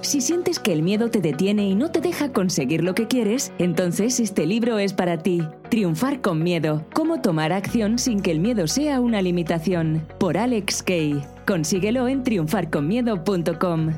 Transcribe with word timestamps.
Si 0.00 0.20
sientes 0.20 0.58
que 0.58 0.72
el 0.72 0.82
miedo 0.82 1.10
te 1.10 1.20
detiene 1.20 1.68
y 1.68 1.74
no 1.74 1.90
te 1.90 2.00
deja 2.00 2.32
conseguir 2.32 2.84
lo 2.84 2.94
que 2.94 3.06
quieres, 3.06 3.52
entonces 3.58 4.20
este 4.20 4.46
libro 4.46 4.78
es 4.78 4.92
para 4.92 5.18
ti. 5.18 5.42
Triunfar 5.70 6.20
con 6.20 6.42
miedo. 6.42 6.84
Cómo 6.94 7.20
tomar 7.20 7.52
acción 7.52 7.98
sin 7.98 8.20
que 8.20 8.30
el 8.30 8.40
miedo 8.40 8.68
sea 8.68 9.00
una 9.00 9.20
limitación. 9.20 10.06
Por 10.18 10.38
Alex 10.38 10.82
Kay. 10.82 11.22
Consíguelo 11.46 12.08
en 12.08 12.22
triunfarconmiedo.com. 12.22 13.92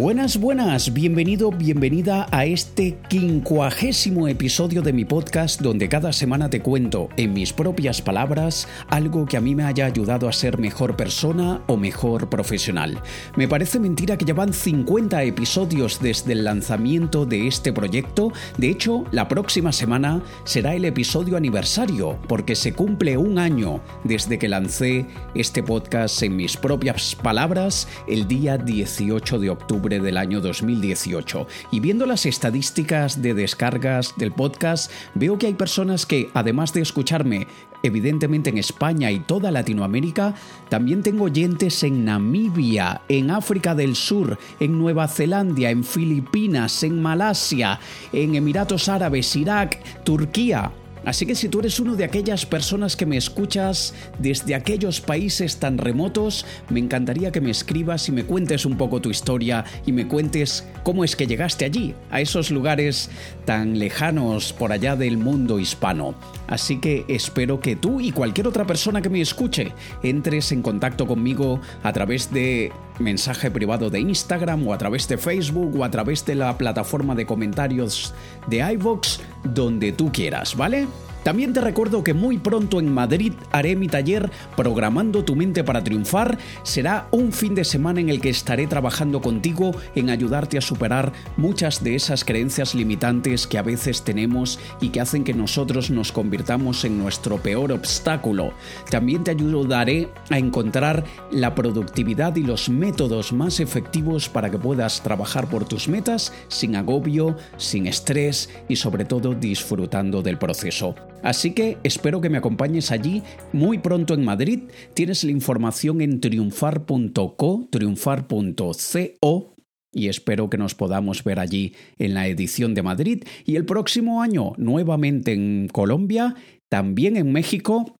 Buenas, 0.00 0.38
buenas, 0.40 0.94
bienvenido, 0.94 1.50
bienvenida 1.50 2.26
a 2.30 2.46
este 2.46 2.96
quincuagésimo 3.10 4.28
episodio 4.28 4.80
de 4.80 4.94
mi 4.94 5.04
podcast 5.04 5.60
donde 5.60 5.90
cada 5.90 6.14
semana 6.14 6.48
te 6.48 6.62
cuento 6.62 7.10
en 7.18 7.34
mis 7.34 7.52
propias 7.52 8.00
palabras 8.00 8.66
algo 8.88 9.26
que 9.26 9.36
a 9.36 9.42
mí 9.42 9.54
me 9.54 9.64
haya 9.64 9.84
ayudado 9.84 10.26
a 10.26 10.32
ser 10.32 10.56
mejor 10.56 10.96
persona 10.96 11.60
o 11.66 11.76
mejor 11.76 12.30
profesional. 12.30 13.02
Me 13.36 13.46
parece 13.46 13.78
mentira 13.78 14.16
que 14.16 14.24
ya 14.24 14.32
van 14.32 14.54
50 14.54 15.22
episodios 15.22 16.00
desde 16.00 16.32
el 16.32 16.44
lanzamiento 16.44 17.26
de 17.26 17.46
este 17.46 17.70
proyecto, 17.70 18.32
de 18.56 18.70
hecho 18.70 19.04
la 19.12 19.28
próxima 19.28 19.70
semana 19.70 20.22
será 20.44 20.74
el 20.74 20.86
episodio 20.86 21.36
aniversario 21.36 22.18
porque 22.26 22.56
se 22.56 22.72
cumple 22.72 23.18
un 23.18 23.38
año 23.38 23.82
desde 24.04 24.38
que 24.38 24.48
lancé 24.48 25.04
este 25.34 25.62
podcast 25.62 26.22
en 26.22 26.36
mis 26.36 26.56
propias 26.56 27.14
palabras 27.16 27.86
el 28.08 28.26
día 28.26 28.56
18 28.56 29.38
de 29.38 29.50
octubre 29.50 29.89
del 29.98 30.16
año 30.16 30.40
2018. 30.40 31.46
Y 31.72 31.80
viendo 31.80 32.06
las 32.06 32.26
estadísticas 32.26 33.20
de 33.22 33.34
descargas 33.34 34.14
del 34.16 34.32
podcast, 34.32 34.92
veo 35.14 35.38
que 35.38 35.46
hay 35.46 35.54
personas 35.54 36.06
que, 36.06 36.30
además 36.34 36.72
de 36.72 36.82
escucharme 36.82 37.48
evidentemente 37.82 38.50
en 38.50 38.58
España 38.58 39.10
y 39.10 39.20
toda 39.20 39.50
Latinoamérica, 39.50 40.34
también 40.68 41.02
tengo 41.02 41.24
oyentes 41.24 41.82
en 41.82 42.04
Namibia, 42.04 43.02
en 43.08 43.30
África 43.30 43.74
del 43.74 43.96
Sur, 43.96 44.38
en 44.60 44.78
Nueva 44.78 45.08
Zelanda, 45.08 45.70
en 45.70 45.84
Filipinas, 45.84 46.82
en 46.82 47.00
Malasia, 47.00 47.80
en 48.12 48.34
Emiratos 48.34 48.88
Árabes, 48.88 49.34
Irak, 49.34 50.04
Turquía. 50.04 50.70
Así 51.04 51.26
que 51.26 51.34
si 51.34 51.48
tú 51.48 51.60
eres 51.60 51.80
uno 51.80 51.96
de 51.96 52.04
aquellas 52.04 52.46
personas 52.46 52.96
que 52.96 53.06
me 53.06 53.16
escuchas 53.16 53.94
desde 54.18 54.54
aquellos 54.54 55.00
países 55.00 55.56
tan 55.56 55.78
remotos, 55.78 56.44
me 56.68 56.80
encantaría 56.80 57.32
que 57.32 57.40
me 57.40 57.50
escribas 57.50 58.08
y 58.08 58.12
me 58.12 58.24
cuentes 58.24 58.66
un 58.66 58.76
poco 58.76 59.00
tu 59.00 59.10
historia 59.10 59.64
y 59.86 59.92
me 59.92 60.06
cuentes 60.06 60.66
cómo 60.82 61.04
es 61.04 61.16
que 61.16 61.26
llegaste 61.26 61.64
allí, 61.64 61.94
a 62.10 62.20
esos 62.20 62.50
lugares 62.50 63.10
tan 63.44 63.78
lejanos 63.78 64.52
por 64.52 64.72
allá 64.72 64.96
del 64.96 65.16
mundo 65.16 65.58
hispano. 65.58 66.14
Así 66.46 66.80
que 66.80 67.04
espero 67.08 67.60
que 67.60 67.76
tú 67.76 68.00
y 68.00 68.12
cualquier 68.12 68.46
otra 68.46 68.66
persona 68.66 69.00
que 69.00 69.10
me 69.10 69.20
escuche 69.20 69.72
entres 70.02 70.52
en 70.52 70.62
contacto 70.62 71.06
conmigo 71.06 71.60
a 71.82 71.92
través 71.92 72.32
de 72.32 72.72
mensaje 73.00 73.50
privado 73.50 73.90
de 73.90 74.00
Instagram 74.00 74.66
o 74.66 74.74
a 74.74 74.78
través 74.78 75.08
de 75.08 75.18
Facebook 75.18 75.76
o 75.78 75.84
a 75.84 75.90
través 75.90 76.24
de 76.26 76.34
la 76.34 76.56
plataforma 76.58 77.14
de 77.14 77.26
comentarios 77.26 78.14
de 78.48 78.58
iVoox, 78.74 79.20
donde 79.44 79.92
tú 79.92 80.10
quieras, 80.12 80.56
¿vale? 80.56 80.86
También 81.22 81.52
te 81.52 81.60
recuerdo 81.60 82.02
que 82.02 82.14
muy 82.14 82.38
pronto 82.38 82.80
en 82.80 82.92
Madrid 82.92 83.32
haré 83.52 83.76
mi 83.76 83.88
taller 83.88 84.30
Programando 84.56 85.24
tu 85.24 85.36
mente 85.36 85.64
para 85.64 85.84
triunfar. 85.84 86.38
Será 86.62 87.08
un 87.10 87.32
fin 87.32 87.54
de 87.54 87.64
semana 87.64 88.00
en 88.00 88.08
el 88.08 88.20
que 88.20 88.30
estaré 88.30 88.66
trabajando 88.66 89.20
contigo 89.20 89.72
en 89.94 90.10
ayudarte 90.10 90.58
a 90.58 90.60
superar 90.60 91.12
muchas 91.36 91.82
de 91.82 91.94
esas 91.94 92.24
creencias 92.24 92.74
limitantes 92.74 93.46
que 93.46 93.58
a 93.58 93.62
veces 93.62 94.02
tenemos 94.02 94.58
y 94.80 94.88
que 94.88 95.00
hacen 95.00 95.24
que 95.24 95.34
nosotros 95.34 95.90
nos 95.90 96.12
convirtamos 96.12 96.84
en 96.84 96.98
nuestro 96.98 97.38
peor 97.38 97.72
obstáculo. 97.72 98.52
También 98.90 99.24
te 99.24 99.30
ayudaré 99.30 100.08
a 100.30 100.38
encontrar 100.38 101.04
la 101.30 101.54
productividad 101.54 102.36
y 102.36 102.42
los 102.42 102.68
métodos 102.68 103.32
más 103.32 103.60
efectivos 103.60 104.28
para 104.28 104.50
que 104.50 104.58
puedas 104.58 105.02
trabajar 105.02 105.48
por 105.48 105.64
tus 105.64 105.88
metas 105.88 106.32
sin 106.48 106.76
agobio, 106.76 107.36
sin 107.56 107.86
estrés 107.86 108.50
y 108.68 108.76
sobre 108.76 109.04
todo 109.04 109.34
disfrutando 109.34 110.22
del 110.22 110.38
proceso. 110.38 110.94
Así 111.22 111.52
que 111.52 111.78
espero 111.82 112.20
que 112.20 112.30
me 112.30 112.38
acompañes 112.38 112.90
allí 112.90 113.22
muy 113.52 113.78
pronto 113.78 114.14
en 114.14 114.24
Madrid. 114.24 114.60
Tienes 114.94 115.24
la 115.24 115.30
información 115.30 116.00
en 116.00 116.20
triunfar.co, 116.20 117.68
triunfar.co 117.70 119.54
y 119.92 120.08
espero 120.08 120.48
que 120.48 120.58
nos 120.58 120.74
podamos 120.74 121.24
ver 121.24 121.40
allí 121.40 121.74
en 121.98 122.14
la 122.14 122.28
edición 122.28 122.74
de 122.74 122.82
Madrid 122.82 123.24
y 123.44 123.56
el 123.56 123.64
próximo 123.64 124.22
año 124.22 124.52
nuevamente 124.56 125.32
en 125.32 125.68
Colombia, 125.68 126.36
también 126.68 127.16
en 127.16 127.32
México 127.32 127.96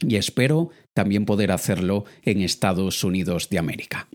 y 0.00 0.16
espero 0.16 0.70
también 0.94 1.24
poder 1.24 1.52
hacerlo 1.52 2.04
en 2.22 2.40
Estados 2.40 3.04
Unidos 3.04 3.48
de 3.50 3.58
América. 3.58 4.08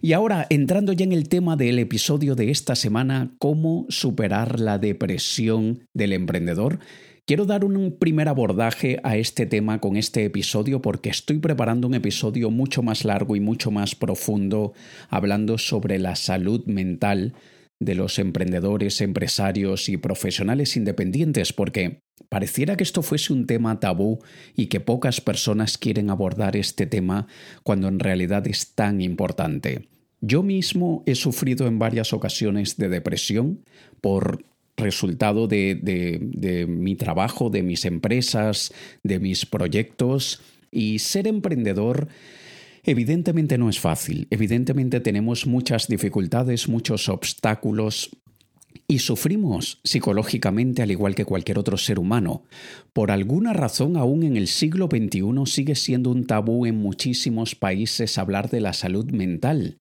Y 0.00 0.14
ahora, 0.14 0.46
entrando 0.48 0.92
ya 0.92 1.04
en 1.04 1.12
el 1.12 1.28
tema 1.28 1.56
del 1.56 1.78
episodio 1.78 2.34
de 2.34 2.50
esta 2.50 2.74
semana, 2.74 3.34
cómo 3.38 3.84
superar 3.90 4.58
la 4.58 4.78
depresión 4.78 5.86
del 5.92 6.14
emprendedor, 6.14 6.78
Quiero 7.26 7.46
dar 7.46 7.64
un 7.64 7.96
primer 7.98 8.28
abordaje 8.28 8.98
a 9.04 9.16
este 9.16 9.46
tema 9.46 9.80
con 9.80 9.96
este 9.96 10.24
episodio 10.24 10.82
porque 10.82 11.10
estoy 11.10 11.38
preparando 11.38 11.86
un 11.86 11.94
episodio 11.94 12.50
mucho 12.50 12.82
más 12.82 13.04
largo 13.04 13.36
y 13.36 13.40
mucho 13.40 13.70
más 13.70 13.94
profundo 13.94 14.72
hablando 15.08 15.58
sobre 15.58 15.98
la 15.98 16.16
salud 16.16 16.64
mental 16.66 17.34
de 17.78 17.94
los 17.94 18.18
emprendedores, 18.18 19.00
empresarios 19.00 19.88
y 19.88 19.96
profesionales 19.96 20.76
independientes, 20.76 21.52
porque 21.52 22.00
pareciera 22.28 22.76
que 22.76 22.84
esto 22.84 23.02
fuese 23.02 23.32
un 23.32 23.46
tema 23.46 23.80
tabú 23.80 24.18
y 24.54 24.66
que 24.66 24.80
pocas 24.80 25.20
personas 25.20 25.78
quieren 25.78 26.10
abordar 26.10 26.56
este 26.56 26.86
tema 26.86 27.26
cuando 27.62 27.88
en 27.88 27.98
realidad 27.98 28.46
es 28.46 28.74
tan 28.74 29.00
importante. 29.00 29.88
Yo 30.20 30.42
mismo 30.42 31.02
he 31.06 31.14
sufrido 31.14 31.66
en 31.66 31.78
varias 31.78 32.12
ocasiones 32.12 32.76
de 32.76 32.90
depresión 32.90 33.64
por 34.02 34.44
resultado 34.80 35.46
de, 35.46 36.66
mi 36.68 36.96
trabajo, 36.96 37.50
de 37.50 37.62
mis 37.62 37.84
empresas, 37.84 38.72
de 39.02 39.20
mis 39.20 39.46
proyectos. 39.46 40.40
Y 40.72 40.98
ser 41.00 41.26
emprendedor 41.26 42.08
Evidentemente 42.82 43.58
no 43.58 43.68
es 43.68 43.78
fácil, 43.78 44.26
evidentemente 44.30 45.00
tenemos 45.00 45.46
muchas 45.46 45.86
dificultades, 45.86 46.66
muchos 46.66 47.10
obstáculos 47.10 48.08
y 48.88 49.00
sufrimos 49.00 49.80
psicológicamente 49.84 50.82
al 50.82 50.90
igual 50.90 51.14
que 51.14 51.24
cualquier 51.24 51.58
otro 51.58 51.76
ser 51.76 51.98
humano. 51.98 52.42
Por 52.92 53.10
alguna 53.10 53.52
razón 53.52 53.96
aún 53.96 54.22
en 54.22 54.36
el 54.36 54.48
siglo 54.48 54.88
XXI 54.90 55.22
sigue 55.44 55.74
siendo 55.74 56.10
un 56.10 56.26
tabú 56.26 56.66
en 56.66 56.76
muchísimos 56.76 57.54
países 57.54 58.18
hablar 58.18 58.50
de 58.50 58.60
la 58.60 58.72
salud 58.72 59.10
mental. 59.10 59.79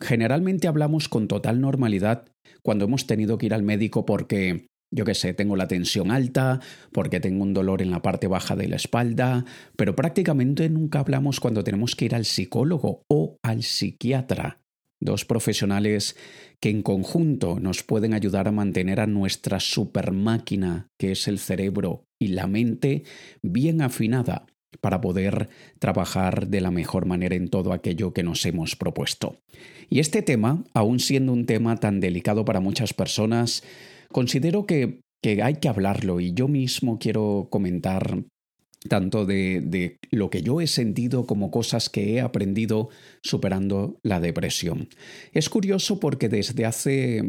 Generalmente 0.00 0.68
hablamos 0.68 1.08
con 1.08 1.28
total 1.28 1.60
normalidad 1.60 2.24
cuando 2.62 2.86
hemos 2.86 3.06
tenido 3.06 3.38
que 3.38 3.46
ir 3.46 3.54
al 3.54 3.62
médico 3.62 4.06
porque, 4.06 4.66
yo 4.90 5.04
qué 5.04 5.14
sé, 5.14 5.34
tengo 5.34 5.56
la 5.56 5.68
tensión 5.68 6.10
alta, 6.10 6.60
porque 6.92 7.20
tengo 7.20 7.42
un 7.42 7.54
dolor 7.54 7.82
en 7.82 7.90
la 7.90 8.02
parte 8.02 8.26
baja 8.26 8.56
de 8.56 8.68
la 8.68 8.76
espalda, 8.76 9.44
pero 9.76 9.94
prácticamente 9.94 10.68
nunca 10.68 11.00
hablamos 11.00 11.40
cuando 11.40 11.64
tenemos 11.64 11.94
que 11.94 12.06
ir 12.06 12.14
al 12.14 12.24
psicólogo 12.24 13.02
o 13.08 13.38
al 13.42 13.62
psiquiatra. 13.62 14.60
Dos 15.00 15.24
profesionales 15.24 16.16
que 16.60 16.70
en 16.70 16.82
conjunto 16.82 17.60
nos 17.60 17.82
pueden 17.82 18.14
ayudar 18.14 18.48
a 18.48 18.52
mantener 18.52 19.00
a 19.00 19.06
nuestra 19.06 19.60
supermáquina, 19.60 20.88
que 20.98 21.12
es 21.12 21.28
el 21.28 21.38
cerebro 21.38 22.06
y 22.18 22.28
la 22.28 22.46
mente, 22.46 23.02
bien 23.42 23.82
afinada 23.82 24.46
para 24.80 25.00
poder 25.00 25.48
trabajar 25.78 26.48
de 26.48 26.60
la 26.60 26.70
mejor 26.70 27.06
manera 27.06 27.34
en 27.34 27.48
todo 27.48 27.72
aquello 27.72 28.12
que 28.12 28.22
nos 28.22 28.44
hemos 28.46 28.76
propuesto. 28.76 29.36
Y 29.90 30.00
este 30.00 30.22
tema, 30.22 30.64
aun 30.74 31.00
siendo 31.00 31.32
un 31.32 31.46
tema 31.46 31.76
tan 31.76 32.00
delicado 32.00 32.44
para 32.44 32.60
muchas 32.60 32.94
personas, 32.94 33.62
considero 34.10 34.66
que, 34.66 35.00
hay 35.42 35.54
que 35.54 35.68
hablarlo 35.68 36.20
y 36.20 36.34
yo 36.34 36.48
mismo 36.48 36.98
quiero 36.98 37.48
comentar 37.50 38.24
tanto 38.90 39.24
de, 39.24 39.62
de, 39.64 39.96
lo 40.10 40.28
que 40.28 40.42
yo 40.42 40.60
he 40.60 40.66
sentido 40.66 41.24
como 41.24 41.50
cosas 41.50 41.88
que 41.88 42.12
he 42.12 42.20
aprendido 42.20 42.90
superando 43.22 43.96
la 44.02 44.20
depresión. 44.20 44.88
Es 45.32 45.48
curioso 45.48 45.98
porque 45.98 46.28
desde 46.28 46.66
hace, 46.66 47.22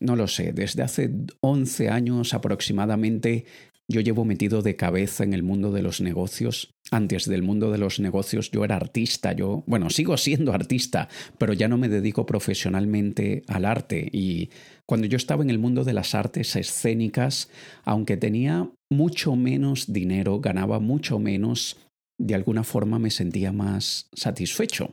no 0.00 0.16
lo 0.16 0.28
sé, 0.28 0.54
desde 0.54 0.82
hace 0.82 1.10
11 1.42 1.90
años 1.90 2.32
aproximadamente 2.32 3.44
yo 3.88 4.00
llevo 4.00 4.24
metido 4.24 4.62
de 4.62 4.76
cabeza 4.76 5.24
en 5.24 5.34
el 5.34 5.42
mundo 5.42 5.72
de 5.72 5.82
los 5.82 6.00
negocios. 6.00 6.74
Antes 6.90 7.28
del 7.28 7.42
mundo 7.42 7.70
de 7.70 7.78
los 7.78 8.00
negocios 8.00 8.50
yo 8.50 8.64
era 8.64 8.76
artista, 8.76 9.32
yo, 9.32 9.64
bueno, 9.66 9.90
sigo 9.90 10.16
siendo 10.16 10.52
artista, 10.52 11.08
pero 11.38 11.52
ya 11.52 11.68
no 11.68 11.78
me 11.78 11.88
dedico 11.88 12.26
profesionalmente 12.26 13.42
al 13.48 13.64
arte. 13.64 14.08
Y 14.12 14.50
cuando 14.86 15.06
yo 15.06 15.16
estaba 15.16 15.42
en 15.42 15.50
el 15.50 15.58
mundo 15.58 15.84
de 15.84 15.94
las 15.94 16.14
artes 16.14 16.56
escénicas, 16.56 17.50
aunque 17.84 18.16
tenía 18.16 18.70
mucho 18.90 19.36
menos 19.36 19.92
dinero, 19.92 20.40
ganaba 20.40 20.78
mucho 20.78 21.18
menos 21.18 21.78
de 22.18 22.34
alguna 22.34 22.62
forma 22.62 22.98
me 22.98 23.10
sentía 23.10 23.52
más 23.52 24.08
satisfecho. 24.12 24.92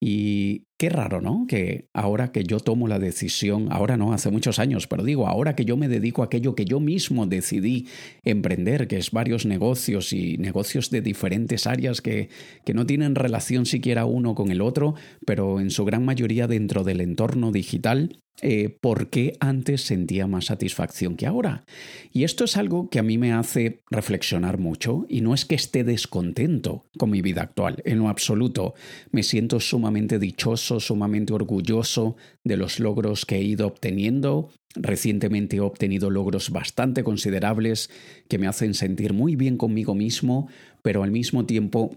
Y 0.00 0.64
qué 0.76 0.90
raro, 0.90 1.20
¿no? 1.20 1.46
Que 1.48 1.88
ahora 1.94 2.32
que 2.32 2.44
yo 2.44 2.60
tomo 2.60 2.88
la 2.88 2.98
decisión, 2.98 3.68
ahora 3.70 3.96
no, 3.96 4.12
hace 4.12 4.30
muchos 4.30 4.58
años, 4.58 4.86
pero 4.86 5.04
digo, 5.04 5.26
ahora 5.26 5.56
que 5.56 5.64
yo 5.64 5.76
me 5.76 5.88
dedico 5.88 6.22
a 6.22 6.26
aquello 6.26 6.54
que 6.54 6.64
yo 6.64 6.80
mismo 6.80 7.26
decidí 7.26 7.88
emprender, 8.24 8.86
que 8.86 8.98
es 8.98 9.10
varios 9.10 9.46
negocios 9.46 10.12
y 10.12 10.36
negocios 10.38 10.90
de 10.90 11.00
diferentes 11.00 11.66
áreas 11.66 12.00
que, 12.00 12.28
que 12.64 12.74
no 12.74 12.86
tienen 12.86 13.14
relación 13.14 13.66
siquiera 13.66 14.04
uno 14.04 14.34
con 14.34 14.50
el 14.50 14.60
otro, 14.60 14.94
pero 15.24 15.60
en 15.60 15.70
su 15.70 15.84
gran 15.84 16.04
mayoría 16.04 16.46
dentro 16.46 16.84
del 16.84 17.00
entorno 17.00 17.52
digital, 17.52 18.20
eh, 18.42 18.76
por 18.82 19.08
qué 19.08 19.34
antes 19.40 19.80
sentía 19.80 20.26
más 20.26 20.46
satisfacción 20.46 21.16
que 21.16 21.26
ahora. 21.26 21.64
Y 22.12 22.24
esto 22.24 22.44
es 22.44 22.58
algo 22.58 22.90
que 22.90 22.98
a 22.98 23.02
mí 23.02 23.16
me 23.16 23.32
hace 23.32 23.80
reflexionar 23.90 24.58
mucho 24.58 25.06
y 25.08 25.22
no 25.22 25.32
es 25.32 25.46
que 25.46 25.54
esté 25.54 25.84
descontento 25.84 26.84
con 26.98 27.10
mi 27.10 27.22
vida 27.22 27.42
actual, 27.42 27.80
en 27.86 27.98
lo 27.98 28.08
absoluto. 28.08 28.74
Me 29.10 29.22
siento 29.22 29.58
sumamente 29.58 30.18
dichoso, 30.18 30.65
sumamente 30.80 31.32
orgulloso 31.32 32.16
de 32.44 32.56
los 32.56 32.80
logros 32.80 33.24
que 33.24 33.36
he 33.36 33.42
ido 33.42 33.66
obteniendo. 33.66 34.50
Recientemente 34.74 35.56
he 35.56 35.60
obtenido 35.60 36.10
logros 36.10 36.50
bastante 36.50 37.02
considerables 37.02 37.90
que 38.28 38.38
me 38.38 38.46
hacen 38.46 38.74
sentir 38.74 39.12
muy 39.12 39.36
bien 39.36 39.56
conmigo 39.56 39.94
mismo, 39.94 40.48
pero 40.82 41.02
al 41.02 41.10
mismo 41.10 41.46
tiempo 41.46 41.96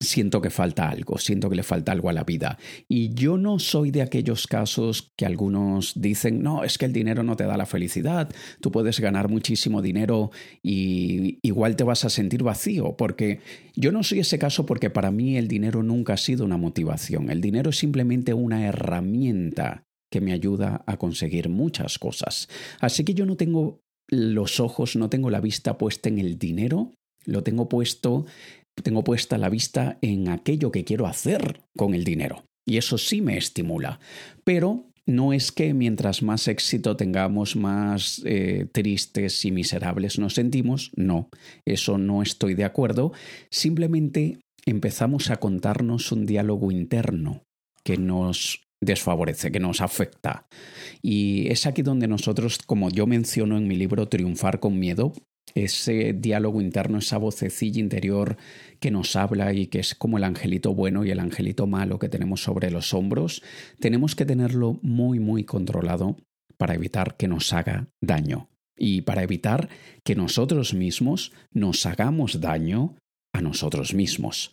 siento 0.00 0.40
que 0.40 0.48
falta 0.48 0.88
algo, 0.88 1.18
siento 1.18 1.50
que 1.50 1.56
le 1.56 1.62
falta 1.62 1.92
algo 1.92 2.08
a 2.08 2.14
la 2.14 2.24
vida. 2.24 2.58
Y 2.88 3.12
yo 3.12 3.36
no 3.36 3.58
soy 3.58 3.90
de 3.90 4.00
aquellos 4.00 4.46
casos 4.46 5.12
que 5.16 5.26
algunos 5.26 5.92
dicen, 6.00 6.42
no, 6.42 6.64
es 6.64 6.78
que 6.78 6.86
el 6.86 6.92
dinero 6.92 7.22
no 7.22 7.36
te 7.36 7.44
da 7.44 7.56
la 7.58 7.66
felicidad, 7.66 8.34
tú 8.60 8.72
puedes 8.72 8.98
ganar 8.98 9.28
muchísimo 9.28 9.82
dinero 9.82 10.30
y 10.62 11.38
igual 11.42 11.76
te 11.76 11.84
vas 11.84 12.04
a 12.04 12.10
sentir 12.10 12.42
vacío, 12.42 12.96
porque 12.96 13.40
yo 13.76 13.92
no 13.92 14.02
soy 14.02 14.20
ese 14.20 14.38
caso 14.38 14.64
porque 14.64 14.88
para 14.88 15.10
mí 15.10 15.36
el 15.36 15.48
dinero 15.48 15.82
nunca 15.82 16.14
ha 16.14 16.18
sido 16.18 16.46
una 16.46 16.56
motivación, 16.56 17.30
el 17.30 17.42
dinero 17.42 17.70
es 17.70 17.78
simplemente 17.78 18.32
una 18.32 18.66
herramienta 18.66 19.84
que 20.10 20.20
me 20.20 20.32
ayuda 20.32 20.82
a 20.86 20.96
conseguir 20.96 21.48
muchas 21.50 21.98
cosas. 21.98 22.48
Así 22.80 23.04
que 23.04 23.14
yo 23.14 23.26
no 23.26 23.36
tengo 23.36 23.80
los 24.08 24.58
ojos, 24.58 24.96
no 24.96 25.08
tengo 25.08 25.30
la 25.30 25.40
vista 25.40 25.78
puesta 25.78 26.08
en 26.08 26.18
el 26.18 26.36
dinero, 26.36 26.92
lo 27.26 27.42
tengo 27.42 27.68
puesto 27.68 28.26
tengo 28.82 29.04
puesta 29.04 29.38
la 29.38 29.48
vista 29.48 29.98
en 30.02 30.28
aquello 30.28 30.70
que 30.70 30.84
quiero 30.84 31.06
hacer 31.06 31.62
con 31.76 31.94
el 31.94 32.04
dinero. 32.04 32.44
Y 32.66 32.76
eso 32.76 32.98
sí 32.98 33.20
me 33.20 33.36
estimula. 33.36 34.00
Pero 34.44 34.90
no 35.06 35.32
es 35.32 35.50
que 35.50 35.74
mientras 35.74 36.22
más 36.22 36.46
éxito 36.46 36.96
tengamos, 36.96 37.56
más 37.56 38.22
eh, 38.24 38.66
tristes 38.70 39.44
y 39.44 39.50
miserables 39.50 40.18
nos 40.18 40.34
sentimos. 40.34 40.92
No, 40.94 41.28
eso 41.64 41.98
no 41.98 42.22
estoy 42.22 42.54
de 42.54 42.64
acuerdo. 42.64 43.12
Simplemente 43.50 44.38
empezamos 44.66 45.30
a 45.30 45.36
contarnos 45.36 46.12
un 46.12 46.26
diálogo 46.26 46.70
interno 46.70 47.42
que 47.82 47.96
nos 47.96 48.62
desfavorece, 48.80 49.50
que 49.50 49.60
nos 49.60 49.80
afecta. 49.80 50.46
Y 51.02 51.48
es 51.48 51.66
aquí 51.66 51.82
donde 51.82 52.08
nosotros, 52.08 52.58
como 52.58 52.90
yo 52.90 53.06
menciono 53.06 53.56
en 53.58 53.66
mi 53.66 53.76
libro 53.76 54.08
Triunfar 54.08 54.60
con 54.60 54.78
Miedo, 54.78 55.12
ese 55.54 56.12
diálogo 56.12 56.60
interno, 56.60 56.98
esa 56.98 57.18
vocecilla 57.18 57.80
interior 57.80 58.36
que 58.80 58.90
nos 58.90 59.14
habla 59.14 59.52
y 59.52 59.66
que 59.66 59.78
es 59.78 59.94
como 59.94 60.18
el 60.18 60.24
angelito 60.24 60.74
bueno 60.74 61.04
y 61.04 61.10
el 61.10 61.20
angelito 61.20 61.66
malo 61.66 61.98
que 61.98 62.08
tenemos 62.08 62.42
sobre 62.42 62.70
los 62.70 62.94
hombros, 62.94 63.42
tenemos 63.78 64.16
que 64.16 64.24
tenerlo 64.24 64.78
muy, 64.82 65.20
muy 65.20 65.44
controlado 65.44 66.16
para 66.56 66.74
evitar 66.74 67.16
que 67.16 67.28
nos 67.28 67.52
haga 67.52 67.88
daño 68.00 68.48
y 68.76 69.02
para 69.02 69.22
evitar 69.22 69.68
que 70.02 70.16
nosotros 70.16 70.74
mismos 70.74 71.32
nos 71.52 71.84
hagamos 71.86 72.40
daño 72.40 72.96
a 73.32 73.42
nosotros 73.42 73.94
mismos. 73.94 74.52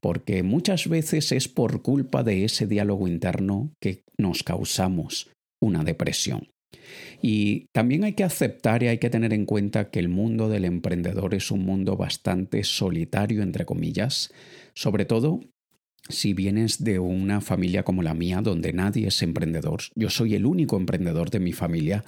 Porque 0.00 0.42
muchas 0.42 0.88
veces 0.88 1.32
es 1.32 1.48
por 1.48 1.82
culpa 1.82 2.22
de 2.22 2.44
ese 2.44 2.66
diálogo 2.66 3.08
interno 3.08 3.72
que 3.80 4.04
nos 4.16 4.42
causamos 4.42 5.30
una 5.60 5.84
depresión. 5.84 6.48
Y 7.20 7.66
también 7.72 8.04
hay 8.04 8.12
que 8.12 8.24
aceptar 8.24 8.82
y 8.82 8.88
hay 8.88 8.98
que 8.98 9.10
tener 9.10 9.32
en 9.32 9.44
cuenta 9.44 9.90
que 9.90 9.98
el 9.98 10.08
mundo 10.08 10.48
del 10.48 10.64
emprendedor 10.64 11.34
es 11.34 11.50
un 11.50 11.64
mundo 11.64 11.96
bastante 11.96 12.62
solitario, 12.64 13.42
entre 13.42 13.64
comillas, 13.64 14.32
sobre 14.74 15.04
todo 15.04 15.40
si 16.08 16.32
vienes 16.32 16.84
de 16.84 16.98
una 16.98 17.40
familia 17.40 17.82
como 17.82 18.02
la 18.02 18.14
mía, 18.14 18.40
donde 18.40 18.72
nadie 18.72 19.08
es 19.08 19.22
emprendedor. 19.22 19.80
Yo 19.94 20.10
soy 20.10 20.34
el 20.34 20.46
único 20.46 20.76
emprendedor 20.76 21.30
de 21.30 21.40
mi 21.40 21.52
familia. 21.52 22.04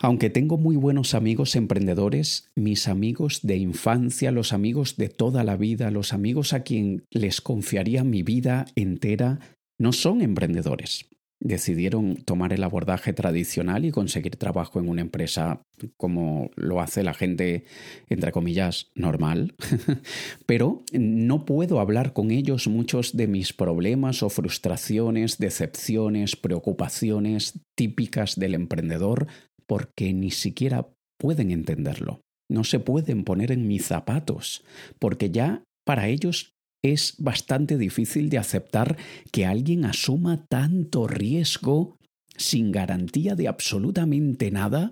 Aunque 0.00 0.28
tengo 0.28 0.58
muy 0.58 0.76
buenos 0.76 1.14
amigos 1.14 1.56
emprendedores, 1.56 2.50
mis 2.54 2.88
amigos 2.88 3.40
de 3.42 3.56
infancia, 3.56 4.30
los 4.30 4.52
amigos 4.52 4.96
de 4.98 5.08
toda 5.08 5.42
la 5.44 5.56
vida, 5.56 5.90
los 5.90 6.12
amigos 6.12 6.52
a 6.52 6.60
quien 6.60 7.04
les 7.10 7.40
confiaría 7.40 8.04
mi 8.04 8.22
vida 8.22 8.66
entera, 8.74 9.40
no 9.78 9.92
son 9.92 10.20
emprendedores 10.20 11.06
decidieron 11.40 12.16
tomar 12.16 12.52
el 12.52 12.64
abordaje 12.64 13.12
tradicional 13.12 13.84
y 13.84 13.90
conseguir 13.90 14.36
trabajo 14.36 14.80
en 14.80 14.88
una 14.88 15.02
empresa 15.02 15.62
como 15.96 16.50
lo 16.56 16.80
hace 16.80 17.02
la 17.02 17.14
gente, 17.14 17.64
entre 18.08 18.32
comillas, 18.32 18.90
normal. 18.94 19.54
Pero 20.46 20.82
no 20.92 21.44
puedo 21.44 21.80
hablar 21.80 22.12
con 22.12 22.30
ellos 22.30 22.68
muchos 22.68 23.16
de 23.16 23.26
mis 23.26 23.52
problemas 23.52 24.22
o 24.22 24.30
frustraciones, 24.30 25.38
decepciones, 25.38 26.36
preocupaciones 26.36 27.60
típicas 27.74 28.36
del 28.36 28.54
emprendedor 28.54 29.26
porque 29.66 30.12
ni 30.12 30.30
siquiera 30.30 30.88
pueden 31.18 31.50
entenderlo. 31.50 32.20
No 32.48 32.64
se 32.64 32.78
pueden 32.78 33.24
poner 33.24 33.50
en 33.50 33.66
mis 33.66 33.86
zapatos, 33.86 34.64
porque 35.00 35.30
ya 35.30 35.64
para 35.84 36.08
ellos 36.08 36.55
es 36.92 37.14
bastante 37.18 37.76
difícil 37.78 38.28
de 38.28 38.38
aceptar 38.38 38.96
que 39.32 39.46
alguien 39.46 39.84
asuma 39.84 40.44
tanto 40.46 41.06
riesgo 41.06 41.98
sin 42.36 42.72
garantía 42.72 43.34
de 43.34 43.48
absolutamente 43.48 44.50
nada 44.50 44.90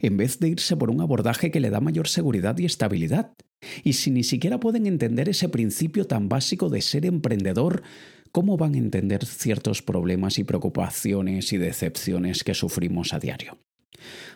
en 0.00 0.16
vez 0.16 0.38
de 0.40 0.48
irse 0.48 0.76
por 0.76 0.90
un 0.90 1.00
abordaje 1.00 1.50
que 1.50 1.60
le 1.60 1.70
da 1.70 1.80
mayor 1.80 2.08
seguridad 2.08 2.58
y 2.58 2.64
estabilidad. 2.64 3.32
Y 3.84 3.92
si 3.94 4.10
ni 4.10 4.24
siquiera 4.24 4.58
pueden 4.58 4.86
entender 4.86 5.28
ese 5.28 5.48
principio 5.48 6.06
tan 6.06 6.28
básico 6.28 6.68
de 6.68 6.82
ser 6.82 7.06
emprendedor, 7.06 7.82
¿cómo 8.32 8.56
van 8.56 8.74
a 8.74 8.78
entender 8.78 9.24
ciertos 9.24 9.82
problemas 9.82 10.38
y 10.38 10.44
preocupaciones 10.44 11.52
y 11.52 11.58
decepciones 11.58 12.42
que 12.42 12.54
sufrimos 12.54 13.14
a 13.14 13.20
diario? 13.20 13.58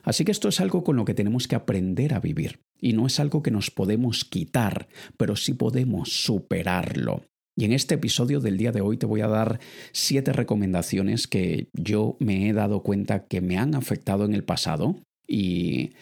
Así 0.03 0.25
que 0.25 0.32
esto 0.32 0.49
es 0.49 0.61
algo 0.61 0.85
con 0.85 0.97
lo 0.97 1.05
que 1.05 1.14
tenemos 1.14 1.49
que 1.49 1.56
aprender 1.56 2.14
a 2.14 2.20
vivir 2.20 2.61
y 2.81 2.93
no 2.93 3.06
es 3.06 3.20
algo 3.20 3.43
que 3.43 3.50
nos 3.50 3.70
podemos 3.70 4.25
quitar, 4.25 4.88
pero 5.17 5.37
sí 5.37 5.55
podemos 5.55 6.11
superarlo. 6.12 7.25
Y 7.58 7.64
en 7.64 7.73
este 7.73 7.94
episodio 7.94 8.41
del 8.41 8.58
día 8.58 8.70
de 8.70 8.82
hoy 8.82 8.99
te 8.99 9.06
voy 9.06 9.23
a 9.23 9.29
dar 9.29 9.61
siete 9.93 10.32
recomendaciones 10.32 11.26
que 11.26 11.69
yo 11.73 12.17
me 12.20 12.49
he 12.49 12.53
dado 12.53 12.82
cuenta 12.82 13.25
que 13.26 13.41
me 13.41 13.56
han 13.56 13.75
afectado 13.75 14.26
en 14.26 14.35
el 14.35 14.44
pasado 14.44 14.97
y 15.26 15.93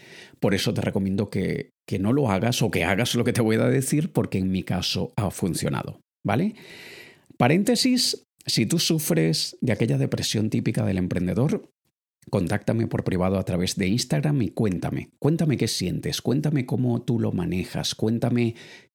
por 0.40 0.54
eso 0.54 0.74
te 0.74 0.80
recomiendo 0.80 1.30
que, 1.30 1.70
que 1.86 2.00
no 2.00 2.12
lo 2.12 2.30
hagas 2.30 2.60
o 2.60 2.70
que 2.72 2.84
hagas 2.84 3.14
lo 3.14 3.24
que 3.24 3.32
te 3.32 3.40
voy 3.40 3.56
a 3.56 3.68
decir 3.68 4.12
porque 4.12 4.38
en 4.38 4.50
mi 4.50 4.64
caso 4.64 5.12
ha 5.16 5.30
funcionado. 5.30 6.00
¿Vale? 6.26 6.54
Paréntesis, 7.36 8.24
si 8.46 8.66
tú 8.66 8.78
sufres 8.78 9.56
de 9.60 9.72
aquella 9.72 9.98
depresión 9.98 10.50
típica 10.50 10.84
del 10.84 10.98
emprendedor, 10.98 11.68
Contáctame 12.30 12.86
por 12.86 13.04
privado 13.04 13.38
a 13.38 13.44
través 13.44 13.76
de 13.76 13.88
Instagram 13.88 14.42
y 14.42 14.48
cuéntame, 14.50 15.10
cuéntame 15.18 15.56
qué 15.56 15.68
sientes, 15.68 16.22
cuéntame 16.22 16.66
cómo 16.66 17.02
tú 17.02 17.20
lo 17.20 17.32
manejas, 17.32 17.94
cuéntame 17.94 18.54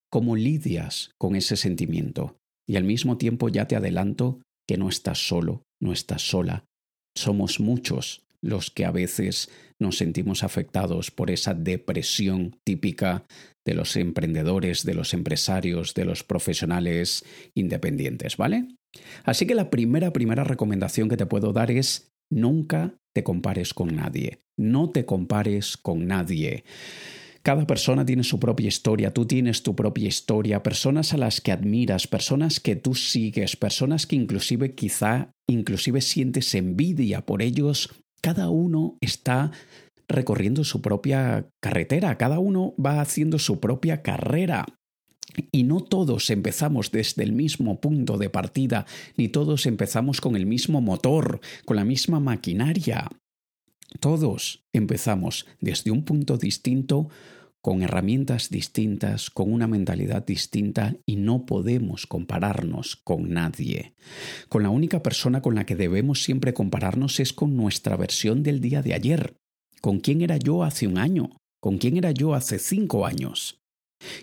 cómo 0.09 0.35
lidias 0.35 1.11
con 1.17 1.35
ese 1.35 1.55
sentimiento. 1.55 2.37
Y 2.67 2.75
al 2.75 2.83
mismo 2.83 3.17
tiempo 3.17 3.49
ya 3.49 3.67
te 3.67 3.75
adelanto 3.75 4.41
que 4.67 4.77
no 4.77 4.89
estás 4.89 5.27
solo, 5.27 5.63
no 5.81 5.91
estás 5.91 6.21
sola. 6.21 6.65
Somos 7.15 7.59
muchos 7.59 8.25
los 8.41 8.71
que 8.71 8.85
a 8.85 8.91
veces 8.91 9.49
nos 9.79 9.97
sentimos 9.97 10.43
afectados 10.43 11.11
por 11.11 11.31
esa 11.31 11.53
depresión 11.53 12.57
típica 12.63 13.25
de 13.65 13.73
los 13.73 13.95
emprendedores, 13.95 14.85
de 14.85 14.93
los 14.93 15.13
empresarios, 15.13 15.93
de 15.93 16.05
los 16.05 16.23
profesionales 16.23 17.25
independientes, 17.53 18.37
¿vale? 18.37 18.67
Así 19.23 19.45
que 19.45 19.55
la 19.55 19.69
primera, 19.69 20.13
primera 20.13 20.43
recomendación 20.43 21.09
que 21.09 21.17
te 21.17 21.25
puedo 21.25 21.53
dar 21.53 21.71
es 21.71 22.11
nunca 22.31 22.98
te 23.13 23.23
compares 23.23 23.73
con 23.73 23.95
nadie. 23.95 24.43
No 24.57 24.89
te 24.89 25.05
compares 25.05 25.77
con 25.77 26.07
nadie. 26.07 26.63
Cada 27.41 27.65
persona 27.65 28.05
tiene 28.05 28.23
su 28.23 28.39
propia 28.39 28.67
historia, 28.67 29.13
tú 29.13 29.25
tienes 29.25 29.63
tu 29.63 29.75
propia 29.75 30.07
historia, 30.07 30.61
personas 30.61 31.13
a 31.13 31.17
las 31.17 31.39
que 31.39 31.53
admiras, 31.53 32.05
personas 32.05 32.59
que 32.59 32.75
tú 32.75 32.95
sigues, 32.95 33.55
personas 33.55 34.05
que 34.05 34.17
inclusive 34.17 34.75
quizá 34.75 35.31
inclusive 35.47 36.01
sientes 36.01 36.53
envidia 36.53 37.25
por 37.25 37.41
ellos, 37.41 37.89
cada 38.21 38.49
uno 38.49 38.97
está 39.01 39.51
recorriendo 40.07 40.63
su 40.63 40.81
propia 40.81 41.49
carretera, 41.61 42.17
cada 42.17 42.39
uno 42.39 42.73
va 42.83 43.01
haciendo 43.01 43.39
su 43.39 43.59
propia 43.59 44.01
carrera. 44.01 44.65
Y 45.51 45.63
no 45.63 45.81
todos 45.81 46.29
empezamos 46.29 46.91
desde 46.91 47.23
el 47.23 47.31
mismo 47.31 47.79
punto 47.79 48.17
de 48.17 48.29
partida, 48.29 48.85
ni 49.15 49.27
todos 49.27 49.65
empezamos 49.65 50.21
con 50.21 50.35
el 50.35 50.45
mismo 50.45 50.81
motor, 50.81 51.39
con 51.65 51.77
la 51.77 51.85
misma 51.85 52.19
maquinaria. 52.19 53.09
Todos 53.99 54.63
empezamos 54.73 55.45
desde 55.59 55.91
un 55.91 56.03
punto 56.03 56.37
distinto 56.37 57.09
con 57.61 57.81
herramientas 57.81 58.49
distintas, 58.49 59.29
con 59.29 59.51
una 59.51 59.67
mentalidad 59.67 60.25
distinta 60.25 60.95
y 61.05 61.17
no 61.17 61.45
podemos 61.45 62.07
compararnos 62.07 62.95
con 62.95 63.31
nadie. 63.31 63.95
Con 64.47 64.63
la 64.63 64.69
única 64.69 65.03
persona 65.03 65.41
con 65.41 65.55
la 65.55 65.65
que 65.65 65.75
debemos 65.75 66.23
siempre 66.23 66.53
compararnos 66.53 67.19
es 67.19 67.33
con 67.33 67.57
nuestra 67.57 67.97
versión 67.97 68.43
del 68.43 68.61
día 68.61 68.81
de 68.81 68.93
ayer. 68.93 69.35
¿Con 69.81 69.99
quién 69.99 70.21
era 70.21 70.37
yo 70.37 70.63
hace 70.63 70.87
un 70.87 70.97
año? 70.97 71.31
¿Con 71.59 71.77
quién 71.77 71.97
era 71.97 72.11
yo 72.11 72.33
hace 72.33 72.59
cinco 72.59 73.05
años? 73.05 73.58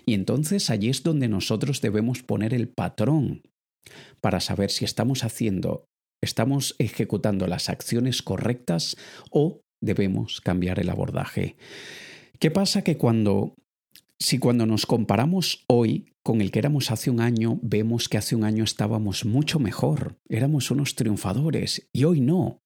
Y 0.05 0.13
entonces 0.13 0.69
allí 0.69 0.89
es 0.89 1.03
donde 1.03 1.27
nosotros 1.27 1.81
debemos 1.81 2.23
poner 2.23 2.53
el 2.53 2.69
patrón 2.69 3.43
para 4.21 4.39
saber 4.39 4.71
si 4.71 4.85
estamos 4.85 5.23
haciendo, 5.23 5.85
estamos 6.21 6.75
ejecutando 6.79 7.47
las 7.47 7.69
acciones 7.69 8.21
correctas 8.21 8.97
o 9.31 9.61
debemos 9.81 10.41
cambiar 10.41 10.79
el 10.79 10.89
abordaje. 10.89 11.55
¿Qué 12.39 12.51
pasa 12.51 12.83
que 12.83 12.97
cuando, 12.97 13.55
si 14.19 14.39
cuando 14.39 14.65
nos 14.65 14.85
comparamos 14.85 15.63
hoy 15.67 16.11
con 16.23 16.41
el 16.41 16.51
que 16.51 16.59
éramos 16.59 16.91
hace 16.91 17.09
un 17.09 17.21
año, 17.21 17.59
vemos 17.61 18.09
que 18.09 18.17
hace 18.17 18.35
un 18.35 18.43
año 18.43 18.63
estábamos 18.63 19.25
mucho 19.25 19.59
mejor, 19.59 20.17
éramos 20.29 20.71
unos 20.71 20.95
triunfadores 20.95 21.87
y 21.93 22.03
hoy 22.03 22.21
no? 22.21 22.59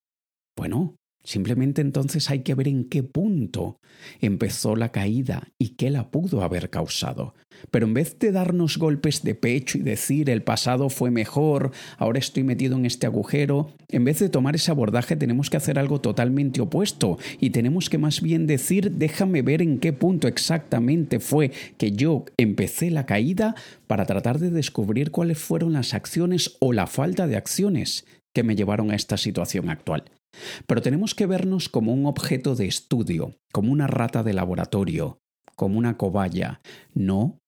Bueno, 0.57 0.95
Simplemente 1.23 1.81
entonces 1.81 2.29
hay 2.29 2.39
que 2.39 2.55
ver 2.55 2.67
en 2.67 2.85
qué 2.85 3.03
punto 3.03 3.79
empezó 4.21 4.75
la 4.75 4.91
caída 4.91 5.47
y 5.59 5.69
qué 5.69 5.91
la 5.91 6.09
pudo 6.09 6.41
haber 6.41 6.69
causado. 6.69 7.35
Pero 7.69 7.85
en 7.85 7.93
vez 7.93 8.17
de 8.17 8.31
darnos 8.31 8.77
golpes 8.77 9.21
de 9.21 9.35
pecho 9.35 9.77
y 9.77 9.81
decir 9.81 10.29
el 10.31 10.41
pasado 10.41 10.89
fue 10.89 11.11
mejor, 11.11 11.71
ahora 11.97 12.17
estoy 12.17 12.43
metido 12.43 12.75
en 12.75 12.85
este 12.87 13.05
agujero, 13.05 13.71
en 13.89 14.03
vez 14.03 14.19
de 14.19 14.29
tomar 14.29 14.55
ese 14.55 14.71
abordaje 14.71 15.15
tenemos 15.15 15.49
que 15.49 15.57
hacer 15.57 15.77
algo 15.77 16.01
totalmente 16.01 16.61
opuesto 16.61 17.19
y 17.39 17.51
tenemos 17.51 17.89
que 17.89 17.99
más 17.99 18.21
bien 18.21 18.47
decir 18.47 18.91
déjame 18.91 19.43
ver 19.43 19.61
en 19.61 19.79
qué 19.79 19.93
punto 19.93 20.27
exactamente 20.27 21.19
fue 21.19 21.51
que 21.77 21.91
yo 21.91 22.25
empecé 22.37 22.89
la 22.89 23.05
caída 23.05 23.55
para 23.85 24.05
tratar 24.05 24.39
de 24.39 24.49
descubrir 24.49 25.11
cuáles 25.11 25.37
fueron 25.37 25.73
las 25.73 25.93
acciones 25.93 26.57
o 26.59 26.73
la 26.73 26.87
falta 26.87 27.27
de 27.27 27.35
acciones 27.35 28.05
que 28.33 28.43
me 28.43 28.55
llevaron 28.55 28.91
a 28.91 28.95
esta 28.95 29.17
situación 29.17 29.69
actual. 29.69 30.05
Pero 30.65 30.81
tenemos 30.81 31.13
que 31.15 31.25
vernos 31.25 31.69
como 31.69 31.93
un 31.93 32.05
objeto 32.05 32.55
de 32.55 32.65
estudio, 32.65 33.35
como 33.51 33.71
una 33.71 33.87
rata 33.87 34.23
de 34.23 34.33
laboratorio, 34.33 35.19
como 35.55 35.77
una 35.77 35.97
cobaya, 35.97 36.61
no 36.93 37.39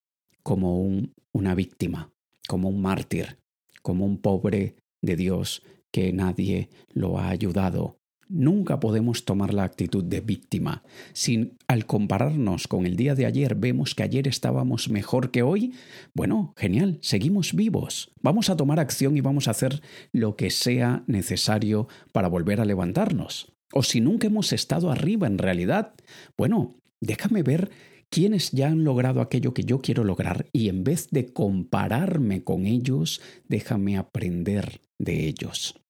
como 0.43 0.85
una 1.31 1.55
víctima, 1.55 2.11
como 2.47 2.69
un 2.69 2.81
mártir, 2.81 3.39
como 3.81 4.05
un 4.05 4.17
pobre 4.17 4.75
de 5.01 5.15
Dios 5.15 5.63
que 5.91 6.11
nadie 6.11 6.69
lo 6.89 7.19
ha 7.19 7.29
ayudado, 7.29 7.97
Nunca 8.35 8.79
podemos 8.79 9.25
tomar 9.25 9.53
la 9.53 9.63
actitud 9.63 10.03
de 10.03 10.19
víctima. 10.19 10.81
Si 11.13 11.53
al 11.67 11.85
compararnos 11.85 12.67
con 12.67 12.87
el 12.87 12.95
día 12.95 13.13
de 13.13 13.27
ayer 13.27 13.53
vemos 13.53 13.93
que 13.93 14.01
ayer 14.01 14.27
estábamos 14.27 14.89
mejor 14.89 15.29
que 15.29 15.43
hoy, 15.43 15.75
bueno, 16.15 16.55
genial, 16.57 16.97
seguimos 17.01 17.53
vivos. 17.53 18.11
Vamos 18.23 18.49
a 18.49 18.57
tomar 18.57 18.79
acción 18.79 19.15
y 19.17 19.21
vamos 19.21 19.47
a 19.47 19.51
hacer 19.51 19.83
lo 20.11 20.35
que 20.35 20.49
sea 20.49 21.03
necesario 21.05 21.87
para 22.11 22.27
volver 22.27 22.59
a 22.59 22.65
levantarnos. 22.65 23.53
O 23.71 23.83
si 23.83 24.01
nunca 24.01 24.25
hemos 24.25 24.51
estado 24.51 24.89
arriba 24.89 25.27
en 25.27 25.37
realidad, 25.37 25.93
bueno, 26.35 26.79
déjame 27.01 27.43
ver 27.43 27.69
quiénes 28.09 28.49
ya 28.49 28.69
han 28.69 28.83
logrado 28.83 29.21
aquello 29.21 29.53
que 29.53 29.63
yo 29.63 29.79
quiero 29.79 30.03
lograr 30.03 30.47
y 30.51 30.69
en 30.69 30.83
vez 30.83 31.07
de 31.11 31.31
compararme 31.31 32.43
con 32.43 32.65
ellos, 32.65 33.21
déjame 33.47 33.95
aprender 33.95 34.81
de 34.97 35.27
ellos. 35.27 35.82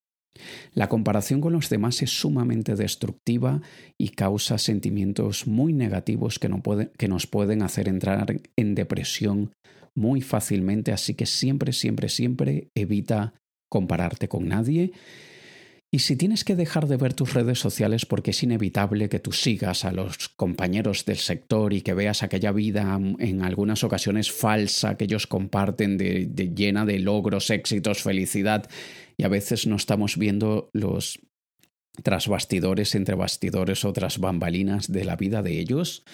La 0.72 0.88
comparación 0.88 1.40
con 1.40 1.52
los 1.52 1.68
demás 1.68 2.02
es 2.02 2.10
sumamente 2.10 2.74
destructiva 2.74 3.62
y 3.98 4.10
causa 4.10 4.58
sentimientos 4.58 5.46
muy 5.46 5.72
negativos 5.72 6.38
que, 6.38 6.48
nos 7.08 7.26
pueden 7.26 7.62
hacer 7.62 7.88
entrar 7.88 8.40
en 8.56 8.74
depresión 8.74 9.52
muy 9.94 10.20
fácilmente, 10.20 10.92
así 10.92 11.14
que 11.14 11.26
siempre, 11.26 11.72
siempre, 11.72 12.08
siempre 12.08 12.68
evita 12.74 13.34
compararte 13.68 14.28
con 14.28 14.48
nadie. 14.48 14.92
Y 15.94 16.00
si 16.00 16.16
tienes 16.16 16.42
que 16.42 16.56
dejar 16.56 16.88
de 16.88 16.96
ver 16.96 17.14
tus 17.14 17.34
redes 17.34 17.60
sociales 17.60 18.04
porque 18.04 18.32
es 18.32 18.42
inevitable 18.42 19.08
que 19.08 19.20
tú 19.20 19.30
sigas 19.30 19.84
a 19.84 19.92
los 19.92 20.28
compañeros 20.28 21.04
del 21.04 21.18
sector 21.18 21.72
y 21.72 21.82
que 21.82 21.94
veas 21.94 22.24
aquella 22.24 22.50
vida 22.50 22.98
mm, 22.98 23.18
en 23.20 23.42
algunas 23.42 23.84
ocasiones 23.84 24.32
falsa 24.32 24.96
que 24.96 25.04
ellos 25.04 25.28
comparten 25.28 25.96
de, 25.96 26.26
llena 26.52 26.84
de 26.84 26.98
logros, 26.98 27.48
éxitos, 27.50 28.02
felicidad, 28.02 28.68
y 29.16 29.24
a 29.24 29.28
veces 29.28 29.66
no 29.66 29.76
estamos 29.76 30.16
viendo 30.16 30.70
los 30.72 31.20
trasbastidores, 32.02 32.94
entre 32.94 33.14
bastidores 33.14 33.84
o 33.84 33.92
tras 33.92 34.18
bambalinas 34.18 34.90
de 34.90 35.04
la 35.04 35.16
vida 35.16 35.42
de 35.42 35.60
ellos, 35.60 36.04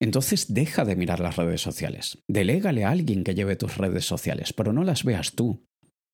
entonces 0.00 0.52
deja 0.52 0.84
de 0.84 0.96
mirar 0.96 1.20
las 1.20 1.36
redes 1.36 1.60
sociales. 1.60 2.18
Delégale 2.28 2.84
a 2.84 2.90
alguien 2.90 3.24
que 3.24 3.34
lleve 3.34 3.56
tus 3.56 3.76
redes 3.76 4.04
sociales, 4.04 4.52
pero 4.52 4.72
no 4.72 4.84
las 4.84 5.04
veas 5.04 5.32
tú. 5.32 5.65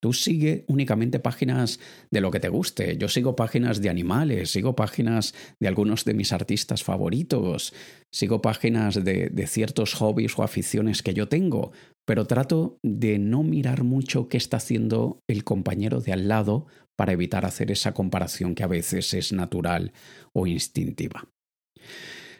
Tú 0.03 0.13
sigue 0.13 0.65
únicamente 0.67 1.21
páginas 1.21 1.79
de 2.11 2.21
lo 2.21 2.33
que 2.33 2.41
te 2.41 2.49
guste. 2.49 2.97
Yo 2.97 3.09
sigo 3.09 3.37
páginas 3.37 3.81
de 3.81 3.89
animales, 3.89 4.51
sigo 4.51 4.75
páginas 4.75 5.33
de 5.61 5.69
algunos 5.69 6.05
de 6.05 6.13
mis 6.13 6.33
artistas 6.33 6.83
favoritos, 6.83 7.73
sigo 8.13 8.43
páginas 8.43 9.05
de, 9.05 9.29
de, 9.29 9.47
ciertos 9.47 9.95
hobbies 9.95 10.37
o 10.37 10.43
aficiones 10.43 11.05
que 11.05 11.15
yo 11.15 11.29
tengo, 11.29 11.71
pero 12.05 12.27
trato 12.27 12.79
de 12.83 13.21
no 13.21 13.45
mirar 13.45 13.85
mucho 13.85 14.29
qué 14.29 14.39
está 14.39 14.57
haciendo 14.57 15.21
el 15.29 15.45
compañero 15.45 16.01
de 16.01 16.13
al 16.13 16.27
lado 16.27 16.67
para 16.97 17.13
evitar 17.13 17.45
hacer 17.45 17.71
esa 17.71 17.95
comparación 17.95 18.57
que 18.57 18.65
a 18.65 18.69
veces 18.69 19.15
es 19.15 19.33
natural 19.33 19.93
o 20.33 20.49
instintiva. 20.49 21.29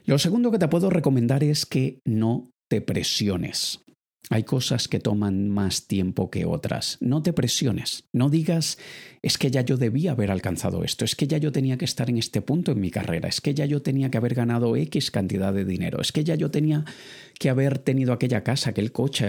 Lo 0.05 0.19
segundo 0.19 0.51
que 0.51 0.59
te 0.59 0.67
puedo 0.67 0.91
recomendar 0.91 1.45
es 1.45 1.65
que 1.65 2.01
no 2.05 2.51
te 2.69 2.81
presiones. 2.81 3.85
Hay 4.33 4.45
cosas 4.45 4.89
que 4.89 4.99
toman 4.99 5.51
más 5.51 5.87
tiempo 5.87 6.31
que 6.31 6.47
otras. 6.47 6.97
No 7.03 7.23
te 7.23 7.35
presiones. 7.35 8.05
No 8.15 8.31
digas, 8.31 8.79
es 9.21 9.37
que 9.37 9.51
ya 9.51 9.61
yo 9.61 9.77
debía 9.77 10.13
haber 10.13 10.31
alcanzado 10.31 10.85
esto, 10.85 11.05
es 11.05 11.15
que 11.15 11.27
ya 11.27 11.37
yo 11.37 11.53
tenía 11.53 11.77
que 11.77 11.85
estar 11.85 12.09
en 12.09 12.17
este 12.17 12.41
punto 12.41 12.73
en 12.73 12.81
mi 12.81 12.91
carrera, 12.91 13.29
es 13.29 13.43
que 13.43 13.53
ya 13.53 13.67
yo 13.67 13.83
tenía 13.83 14.11
que 14.11 14.17
haber 14.17 14.35
ganado 14.35 14.75
X 14.75 15.11
cantidad 15.11 15.53
de 15.53 15.67
dinero, 15.67 16.01
es 16.01 16.13
que 16.13 16.25
ya 16.25 16.35
yo 16.35 16.51
tenía 16.51 16.87
que 17.39 17.51
haber 17.51 17.79
tenido 17.79 18.15
aquella 18.15 18.43
casa, 18.43 18.71
aquel 18.71 18.91
coche, 18.91 19.29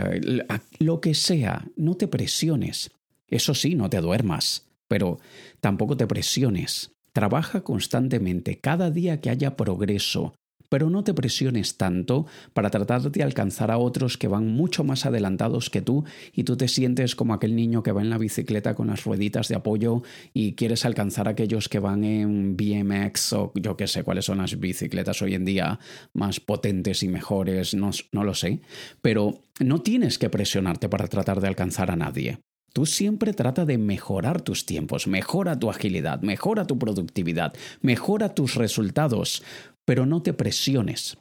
lo 0.79 1.01
que 1.01 1.13
sea. 1.15 1.67
No 1.75 1.95
te 1.95 2.07
presiones. 2.07 2.91
Eso 3.27 3.53
sí, 3.55 3.75
no 3.75 3.89
te 3.89 4.00
duermas, 4.00 4.69
pero 4.88 5.19
tampoco 5.60 5.98
te 5.98 6.07
presiones. 6.07 6.91
Trabaja 7.12 7.62
constantemente, 7.62 8.60
cada 8.60 8.89
día 8.89 9.19
que 9.19 9.29
haya 9.29 9.57
progreso, 9.57 10.33
pero 10.74 10.89
no 10.89 11.03
te 11.03 11.13
presiones 11.13 11.77
tanto 11.77 12.25
para 12.53 12.72
tratar 12.72 13.12
de 13.12 13.22
alcanzar 13.22 13.70
a 13.70 13.77
otros 13.77 14.18
que 14.18 14.27
van 14.27 14.48
mucho 14.48 14.84
más 14.84 15.06
adelantados 15.06 15.70
que 15.70 15.84
tú 15.84 16.03
y 16.34 16.46
tú 16.46 16.58
te 16.58 16.68
sientes 16.68 17.15
como 17.15 17.36
aquel 17.36 17.56
niño 17.56 17.84
que 17.84 17.92
va 17.92 18.01
en 18.01 18.10
la 18.10 18.18
bicicleta 18.18 18.74
con 18.74 18.88
las 18.88 19.03
rueditas 19.03 19.50
de 19.50 19.56
apoyo 19.56 20.01
y 20.34 20.53
quieres 20.53 20.84
alcanzar 20.84 21.27
a 21.27 21.32
aquellos 21.34 21.70
que 21.70 21.77
van 21.77 22.03
en 22.03 22.58
BMX 22.58 23.34
o 23.34 23.51
yo 23.53 23.77
qué 23.77 23.86
sé 23.86 24.03
cuáles 24.03 24.25
son 24.25 24.39
las 24.39 24.60
bicicletas 24.60 25.22
hoy 25.22 25.36
en 25.36 25.46
día 25.46 25.80
más 26.12 26.39
potentes 26.39 27.03
y 27.03 27.08
mejores, 27.08 27.75
no, 27.75 27.92
no 28.12 28.24
lo 28.24 28.34
sé, 28.34 28.62
pero 29.00 29.44
no 29.60 29.84
tienes 29.84 30.18
que 30.18 30.32
presionarte 30.32 30.89
para 30.89 31.08
tratar 31.08 31.39
de 31.39 31.50
alcanzar 31.50 31.92
a 31.92 31.96
nadie. 31.96 32.39
Tú 32.74 32.88
siempre 32.88 33.34
trata 33.34 33.65
de 33.65 33.77
mejorar 33.77 34.42
tus 34.42 34.65
tiempos, 34.65 35.06
mejora 35.06 35.60
tu 35.60 35.70
agilidad, 35.70 36.24
mejora 36.24 36.65
tu 36.65 36.80
productividad, 36.80 37.53
mejora 37.82 38.34
tus 38.34 38.56
resultados, 38.56 39.44
pero 39.86 40.06
no 40.06 40.22
te 40.22 40.34
presiones, 40.34 41.18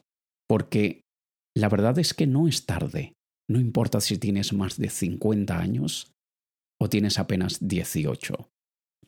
porque 0.49 1.03
la 1.57 1.69
verdad 1.69 1.99
es 1.99 2.15
que 2.15 2.27
no 2.27 2.49
es 2.49 2.67
tarde. 2.67 3.15
No 3.49 3.61
importa 3.61 4.01
si 4.01 4.19
tienes 4.19 4.53
más 4.53 4.79
de 4.79 4.89
50 4.89 5.59
años 5.59 6.13
o 6.81 6.89
tienes 6.89 7.19
apenas 7.19 7.67
18. 7.67 8.49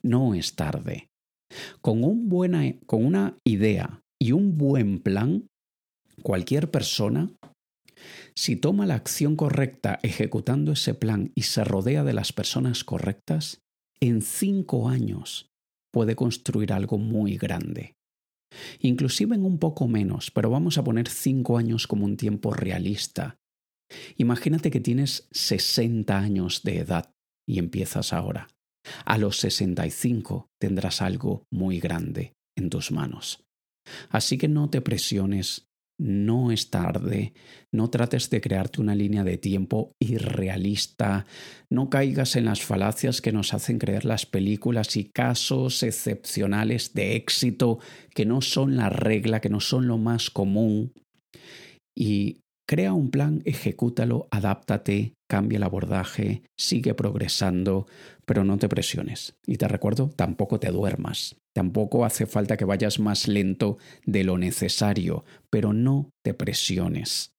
No 0.03 0.35
es 0.35 0.55
tarde. 0.55 1.07
Con, 1.81 2.03
un 2.03 2.29
buena, 2.29 2.63
con 2.85 3.05
una 3.05 3.37
idea 3.45 4.01
y 4.21 4.33
un 4.33 4.57
buen 4.57 4.99
plan, 4.99 5.47
cualquier 6.21 6.69
persona, 6.69 7.31
si 8.35 8.55
toma 8.55 8.85
la 8.85 8.95
acción 8.95 9.35
correcta 9.35 9.99
ejecutando 10.03 10.73
ese 10.73 10.93
plan 10.93 11.31
y 11.33 11.43
se 11.43 11.63
rodea 11.63 12.03
de 12.03 12.13
las 12.13 12.33
personas 12.33 12.83
correctas, 12.83 13.61
en 14.01 14.21
cinco 14.21 14.89
años 14.89 15.47
puede 15.91 16.15
construir 16.15 16.73
algo 16.73 16.97
muy 16.97 17.37
grande 17.37 17.94
inclusive 18.79 19.35
en 19.35 19.45
un 19.45 19.59
poco 19.59 19.87
menos, 19.87 20.31
pero 20.31 20.49
vamos 20.49 20.77
a 20.77 20.83
poner 20.83 21.07
cinco 21.07 21.57
años 21.57 21.87
como 21.87 22.05
un 22.05 22.17
tiempo 22.17 22.53
realista. 22.53 23.37
Imagínate 24.17 24.71
que 24.71 24.79
tienes 24.79 25.27
60 25.31 26.17
años 26.17 26.63
de 26.63 26.79
edad 26.79 27.13
y 27.47 27.59
empiezas 27.59 28.13
ahora. 28.13 28.47
A 29.05 29.17
los 29.17 29.37
65 29.39 30.49
tendrás 30.59 31.01
algo 31.01 31.45
muy 31.51 31.79
grande 31.79 32.33
en 32.55 32.69
tus 32.69 32.91
manos. 32.91 33.43
Así 34.09 34.37
que 34.37 34.47
no 34.47 34.69
te 34.69 34.81
presiones 34.81 35.67
no 35.97 36.51
es 36.51 36.69
tarde, 36.69 37.33
no 37.71 37.89
trates 37.89 38.29
de 38.29 38.41
crearte 38.41 38.81
una 38.81 38.95
línea 38.95 39.23
de 39.23 39.37
tiempo 39.37 39.93
irrealista, 39.99 41.25
no 41.69 41.89
caigas 41.89 42.35
en 42.35 42.45
las 42.45 42.61
falacias 42.61 43.21
que 43.21 43.31
nos 43.31 43.53
hacen 43.53 43.79
creer 43.79 44.05
las 44.05 44.25
películas 44.25 44.97
y 44.97 45.09
casos 45.09 45.83
excepcionales 45.83 46.93
de 46.93 47.15
éxito 47.15 47.79
que 48.13 48.25
no 48.25 48.41
son 48.41 48.75
la 48.75 48.89
regla, 48.89 49.39
que 49.39 49.49
no 49.49 49.59
son 49.59 49.87
lo 49.87 49.97
más 49.97 50.29
común. 50.29 50.93
Y 51.97 52.41
Crea 52.67 52.93
un 52.93 53.11
plan, 53.11 53.43
ejecútalo, 53.45 54.27
adáptate, 54.31 55.13
cambia 55.29 55.57
el 55.57 55.63
abordaje, 55.63 56.41
sigue 56.57 56.95
progresando, 56.95 57.85
pero 58.25 58.43
no 58.43 58.57
te 58.57 58.67
presiones. 58.67 59.35
Y 59.45 59.57
te 59.57 59.67
recuerdo, 59.67 60.09
tampoco 60.09 60.59
te 60.59 60.71
duermas. 60.71 61.35
Tampoco 61.53 62.05
hace 62.05 62.25
falta 62.25 62.57
que 62.57 62.65
vayas 62.65 62.99
más 62.99 63.27
lento 63.27 63.77
de 64.05 64.23
lo 64.23 64.37
necesario, 64.37 65.25
pero 65.51 65.73
no 65.73 66.09
te 66.23 66.33
presiones. 66.33 67.33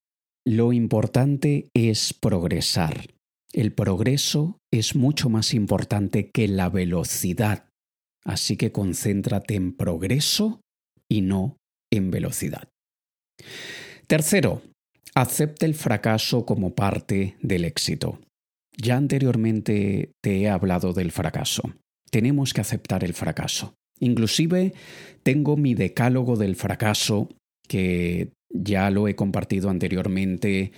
Lo 0.47 0.73
importante 0.73 1.69
es 1.75 2.15
progresar. 2.15 3.09
El 3.53 3.73
progreso 3.73 4.59
es 4.73 4.95
mucho 4.95 5.29
más 5.29 5.55
importante 5.55 6.31
que 6.31 6.47
la 6.47 6.69
velocidad. 6.69 7.69
Así 8.25 8.57
que 8.57 8.71
concéntrate 8.71 9.55
en 9.55 9.77
progreso 9.77 10.61
y 11.09 11.23
no 11.23 11.57
en 11.91 12.11
velocidad. 12.11 12.69
Tercero, 14.07 14.63
Acepta 15.17 15.65
el 15.65 15.75
fracaso 15.75 16.45
como 16.45 16.75
parte 16.75 17.37
del 17.41 17.65
éxito. 17.65 18.19
Ya 18.77 18.99
anteriormente 18.99 20.11
te 20.21 20.43
he 20.43 20.51
hablado 20.51 20.93
del 20.93 21.11
fracaso. 21.11 21.63
Tenemos 22.11 22.53
que 22.53 22.61
aceptar 22.61 23.03
el 23.03 23.15
fracaso. 23.15 23.73
Inclusive 23.99 24.75
tengo 25.23 25.57
mi 25.57 25.73
decálogo 25.75 26.37
del 26.37 26.55
fracaso 26.55 27.31
que 27.67 28.29
ya 28.51 28.91
lo 28.91 29.09
he 29.09 29.17
compartido 29.17 29.71
anteriormente. 29.71 30.73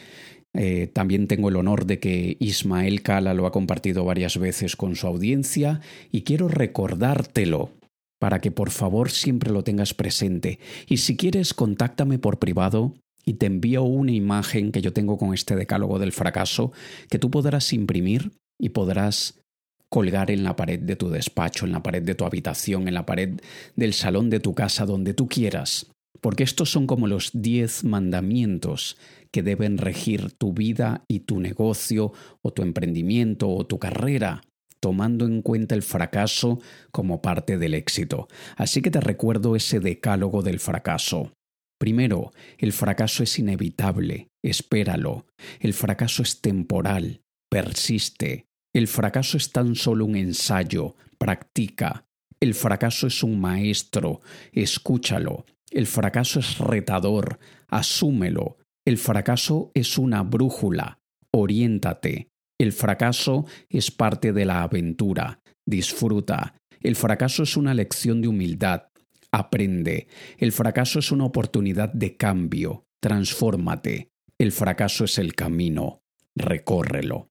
Eh, 0.55 0.87
también 0.87 1.27
tengo 1.27 1.49
el 1.49 1.57
honor 1.57 1.85
de 1.85 1.99
que 1.99 2.37
Ismael 2.39 3.03
Cala 3.03 3.35
lo 3.35 3.45
ha 3.45 3.51
compartido 3.51 4.05
varias 4.05 4.39
veces 4.39 4.77
con 4.77 4.95
su 4.95 5.09
audiencia 5.09 5.81
y 6.13 6.23
quiero 6.23 6.47
recordártelo 6.47 7.73
para 8.21 8.39
que 8.39 8.53
por 8.53 8.71
favor 8.71 9.11
siempre 9.11 9.51
lo 9.51 9.65
tengas 9.65 9.95
presente. 9.95 10.61
Y 10.87 10.99
si 10.99 11.17
quieres, 11.17 11.55
contáctame 11.55 12.21
por 12.21 12.39
privado 12.39 12.95
y 13.29 13.35
te 13.35 13.45
envío 13.45 13.83
una 13.83 14.13
imagen 14.13 14.73
que 14.73 14.81
yo 14.81 14.95
tengo 14.95 15.19
con 15.19 15.35
este 15.35 15.55
decálogo 15.55 15.99
del 15.99 16.13
fracaso 16.13 16.73
que 17.11 17.19
tú 17.19 17.31
podrás 17.31 17.75
imprimir 17.75 18.33
y 18.59 18.71
podrás 18.71 19.43
colgar 19.91 20.31
en 20.31 20.45
la 20.45 20.57
pared 20.57 20.81
de 20.81 20.97
tu 20.97 21.11
despacho, 21.11 21.67
en 21.67 21.73
la 21.73 21.83
pared 21.83 22.03
de 22.03 22.15
tu 22.15 22.25
habitación, 22.25 22.89
en 22.89 22.95
la 22.95 23.05
pared 23.05 23.39
del 23.77 23.93
salón 23.93 24.31
de 24.31 24.41
tu 24.41 24.55
casa, 24.55 24.87
donde 24.87 25.13
tú 25.13 25.29
quieras. 25.29 25.91
Porque 26.23 26.43
estos 26.43 26.71
son 26.71 26.87
como 26.87 27.07
los 27.07 27.31
diez 27.35 27.85
mandamientos 27.85 28.97
que 29.31 29.43
deben 29.43 29.77
regir 29.77 30.33
tu 30.33 30.55
vida 30.55 31.05
y 31.07 31.21
tu 31.21 31.39
negocio 31.39 32.15
o 32.41 32.51
tu 32.55 32.63
emprendimiento 32.63 33.51
o 33.51 33.67
tu 33.67 33.79
carrera, 33.79 34.41
tomando 34.81 35.27
en 35.27 35.43
cuenta 35.43 35.75
el 35.75 35.83
fracaso 35.83 36.61
como 36.93 37.21
parte 37.21 37.59
del 37.59 37.75
éxito. 37.75 38.27
Así 38.57 38.81
que 38.81 38.91
te 38.91 39.03
recuerdo 39.03 39.55
ese 39.55 39.81
decálogo 39.81 40.41
del 40.43 40.61
fracaso. 40.61 41.33
Primero, 41.79 42.33
el 42.59 42.73
fracaso 42.73 43.23
es 43.23 43.39
inevitable, 43.39 44.29
espéralo. 44.43 45.27
El 45.61 45.75
fracaso 45.75 46.23
es 46.23 46.41
temporal, 46.41 47.23
persiste. 47.49 48.47
El 48.75 48.89
fracaso 48.89 49.37
es 49.37 49.53
tan 49.53 49.77
solo 49.77 50.05
un 50.05 50.17
ensayo, 50.17 50.97
practica. 51.19 52.05
El 52.41 52.55
fracaso 52.55 53.07
es 53.07 53.23
un 53.23 53.41
maestro, 53.41 54.21
escúchalo. 54.53 55.47
El 55.71 55.87
fracaso 55.87 56.41
es 56.41 56.59
retador, 56.59 57.39
asúmelo. 57.69 58.59
El 58.87 58.99
fracaso 58.99 59.71
es 59.75 59.99
una 59.99 60.23
brújula, 60.23 60.99
oriéntate. 61.31 62.29
El 62.59 62.73
fracaso 62.73 63.47
es 63.69 63.91
parte 63.91 64.33
de 64.33 64.45
la 64.45 64.63
aventura, 64.63 65.41
disfruta. 65.67 66.55
El 66.81 66.97
fracaso 66.97 67.43
es 67.43 67.57
una 67.57 67.75
lección 67.75 68.21
de 68.21 68.29
humildad, 68.29 68.85
Aprende. 69.33 70.09
El 70.39 70.53
fracaso 70.53 70.99
es 70.99 71.13
una 71.13 71.25
oportunidad 71.25 71.93
de 71.93 72.17
cambio. 72.17 72.87
Transfórmate. 73.01 74.11
El 74.39 74.53
fracaso 74.53 75.05
es 75.05 75.19
el 75.19 75.35
camino. 75.35 76.03
Recórrelo. 76.35 77.29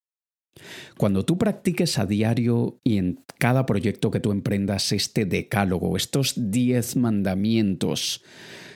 Cuando 0.98 1.24
tú 1.24 1.38
practiques 1.38 2.00
a 2.00 2.06
diario 2.06 2.80
y 2.84 2.98
en 2.98 3.24
cada 3.38 3.66
proyecto 3.66 4.12
que 4.12 4.20
tú 4.20 4.32
emprendas 4.32 4.92
este 4.92 5.26
decálogo, 5.26 5.96
estos 5.98 6.34
diez 6.36 6.96
mandamientos, 6.96 8.24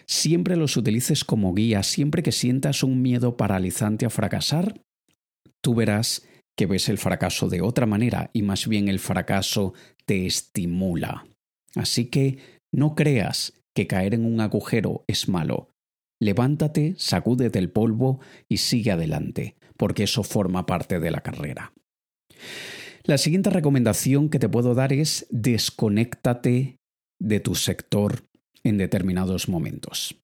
siempre 0.05 0.55
los 0.55 0.77
utilices 0.77 1.23
como 1.23 1.53
guía, 1.53 1.83
siempre 1.83 2.23
que 2.23 2.31
sientas 2.31 2.83
un 2.83 3.01
miedo 3.01 3.37
paralizante 3.37 4.05
a 4.05 4.09
fracasar, 4.09 4.81
tú 5.61 5.73
verás 5.75 6.27
que 6.55 6.65
ves 6.65 6.89
el 6.89 6.97
fracaso 6.97 7.49
de 7.49 7.61
otra 7.61 7.85
manera 7.85 8.29
y 8.33 8.43
más 8.43 8.67
bien 8.67 8.87
el 8.87 8.99
fracaso 8.99 9.73
te 10.05 10.25
estimula. 10.25 11.25
Así 11.75 12.05
que 12.05 12.60
no 12.71 12.95
creas 12.95 13.53
que 13.73 13.87
caer 13.87 14.13
en 14.13 14.25
un 14.25 14.39
agujero 14.39 15.03
es 15.07 15.27
malo. 15.27 15.69
Levántate, 16.19 16.93
sacúdete 16.97 17.59
el 17.59 17.71
polvo 17.71 18.19
y 18.47 18.57
sigue 18.57 18.91
adelante, 18.91 19.55
porque 19.77 20.03
eso 20.03 20.23
forma 20.23 20.65
parte 20.65 20.99
de 20.99 21.11
la 21.11 21.21
carrera. 21.21 21.73
La 23.03 23.17
siguiente 23.17 23.49
recomendación 23.49 24.29
que 24.29 24.39
te 24.39 24.49
puedo 24.49 24.75
dar 24.75 24.93
es 24.93 25.25
desconéctate 25.31 26.77
de 27.19 27.39
tu 27.39 27.55
sector 27.55 28.27
en 28.63 28.77
determinados 28.77 29.49
momentos. 29.49 30.15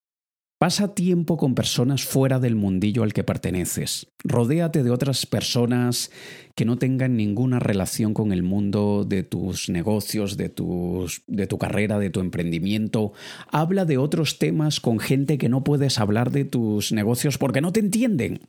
Pasa 0.60 0.96
tiempo 0.96 1.38
con 1.38 1.54
personas 1.54 2.04
fuera 2.04 2.40
del 2.40 2.56
mundillo 2.56 3.04
al 3.04 3.14
que 3.14 3.24
perteneces. 3.24 4.08
Rodéate 4.24 4.82
de 4.82 4.90
otras 4.90 5.28
personas 5.28 6.10
que 6.56 6.66
no 6.66 6.80
tengan 6.80 7.16
ninguna 7.16 7.60
relación 7.60 8.16
con 8.16 8.32
el 8.32 8.42
mundo 8.42 9.06
de 9.08 9.22
tus 9.22 9.70
negocios, 9.70 10.36
de, 10.36 10.52
de 11.28 11.48
tu 11.48 11.58
carrera, 11.60 12.00
de 12.00 12.10
tu 12.10 12.22
emprendimiento. 12.22 13.14
Habla 13.52 13.86
de 13.86 14.00
otros 14.00 14.40
temas 14.40 14.80
con 14.80 14.98
gente 14.98 15.38
que 15.38 15.48
no 15.48 15.64
puedes 15.64 16.00
hablar 16.00 16.32
de 16.32 16.46
tus 16.46 16.92
negocios 16.92 17.38
porque 17.38 17.62
no 17.62 17.72
te 17.72 17.82
entienden. 17.82 18.40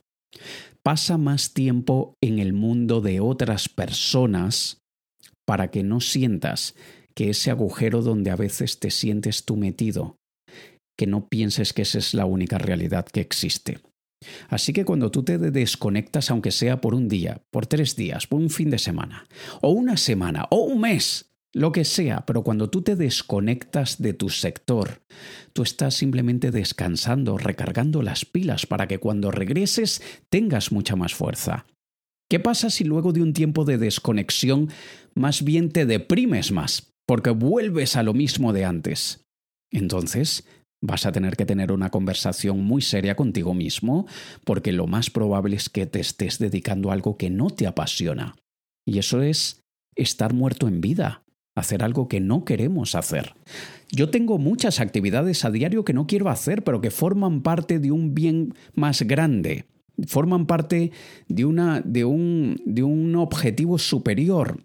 Pasa 0.82 1.18
más 1.18 1.52
tiempo 1.52 2.16
en 2.22 2.38
el 2.38 2.54
mundo 2.54 3.02
de 3.02 3.20
otras 3.20 3.68
personas 3.68 4.80
para 5.44 5.70
que 5.70 5.82
no 5.82 6.00
sientas 6.00 6.74
que 7.14 7.28
ese 7.28 7.50
agujero 7.50 8.00
donde 8.00 8.30
a 8.30 8.36
veces 8.36 8.78
te 8.78 8.90
sientes 8.90 9.44
tú 9.44 9.56
metido 9.56 10.17
que 10.98 11.06
no 11.06 11.28
pienses 11.28 11.72
que 11.72 11.82
esa 11.82 11.98
es 11.98 12.12
la 12.12 12.26
única 12.26 12.58
realidad 12.58 13.06
que 13.06 13.20
existe. 13.20 13.78
Así 14.48 14.72
que 14.72 14.84
cuando 14.84 15.12
tú 15.12 15.22
te 15.22 15.38
desconectas, 15.38 16.30
aunque 16.30 16.50
sea 16.50 16.80
por 16.80 16.94
un 16.94 17.08
día, 17.08 17.42
por 17.52 17.66
tres 17.66 17.94
días, 17.94 18.26
por 18.26 18.40
un 18.40 18.50
fin 18.50 18.68
de 18.68 18.78
semana, 18.78 19.24
o 19.62 19.70
una 19.70 19.96
semana, 19.96 20.46
o 20.50 20.64
un 20.64 20.80
mes, 20.80 21.30
lo 21.54 21.70
que 21.72 21.84
sea, 21.84 22.26
pero 22.26 22.42
cuando 22.42 22.68
tú 22.68 22.82
te 22.82 22.96
desconectas 22.96 24.02
de 24.02 24.12
tu 24.12 24.28
sector, 24.28 25.02
tú 25.52 25.62
estás 25.62 25.94
simplemente 25.94 26.50
descansando, 26.50 27.38
recargando 27.38 28.02
las 28.02 28.24
pilas 28.24 28.66
para 28.66 28.88
que 28.88 28.98
cuando 28.98 29.30
regreses 29.30 30.02
tengas 30.28 30.72
mucha 30.72 30.96
más 30.96 31.14
fuerza. 31.14 31.66
¿Qué 32.28 32.40
pasa 32.40 32.70
si 32.70 32.84
luego 32.84 33.12
de 33.12 33.22
un 33.22 33.32
tiempo 33.32 33.64
de 33.64 33.78
desconexión 33.78 34.68
más 35.14 35.42
bien 35.42 35.70
te 35.70 35.86
deprimes 35.86 36.52
más, 36.52 36.92
porque 37.06 37.30
vuelves 37.30 37.96
a 37.96 38.02
lo 38.02 38.12
mismo 38.12 38.52
de 38.52 38.66
antes? 38.66 39.24
Entonces, 39.70 40.44
Vas 40.80 41.06
a 41.06 41.12
tener 41.12 41.36
que 41.36 41.46
tener 41.46 41.72
una 41.72 41.90
conversación 41.90 42.62
muy 42.64 42.82
seria 42.82 43.16
contigo 43.16 43.52
mismo 43.52 44.06
porque 44.44 44.72
lo 44.72 44.86
más 44.86 45.10
probable 45.10 45.56
es 45.56 45.68
que 45.68 45.86
te 45.86 46.00
estés 46.00 46.38
dedicando 46.38 46.90
a 46.90 46.94
algo 46.94 47.16
que 47.16 47.30
no 47.30 47.50
te 47.50 47.66
apasiona. 47.66 48.36
Y 48.86 48.98
eso 48.98 49.22
es 49.22 49.64
estar 49.96 50.32
muerto 50.32 50.68
en 50.68 50.80
vida, 50.80 51.24
hacer 51.56 51.82
algo 51.82 52.08
que 52.08 52.20
no 52.20 52.44
queremos 52.44 52.94
hacer. 52.94 53.34
Yo 53.90 54.10
tengo 54.10 54.38
muchas 54.38 54.80
actividades 54.80 55.44
a 55.44 55.50
diario 55.50 55.84
que 55.84 55.92
no 55.92 56.06
quiero 56.06 56.28
hacer, 56.28 56.62
pero 56.62 56.80
que 56.80 56.90
forman 56.90 57.42
parte 57.42 57.80
de 57.80 57.90
un 57.90 58.14
bien 58.14 58.54
más 58.74 59.02
grande, 59.02 59.66
forman 60.06 60.46
parte 60.46 60.92
de, 61.26 61.44
una, 61.44 61.80
de, 61.80 62.04
un, 62.04 62.56
de 62.64 62.84
un 62.84 63.16
objetivo 63.16 63.78
superior, 63.78 64.64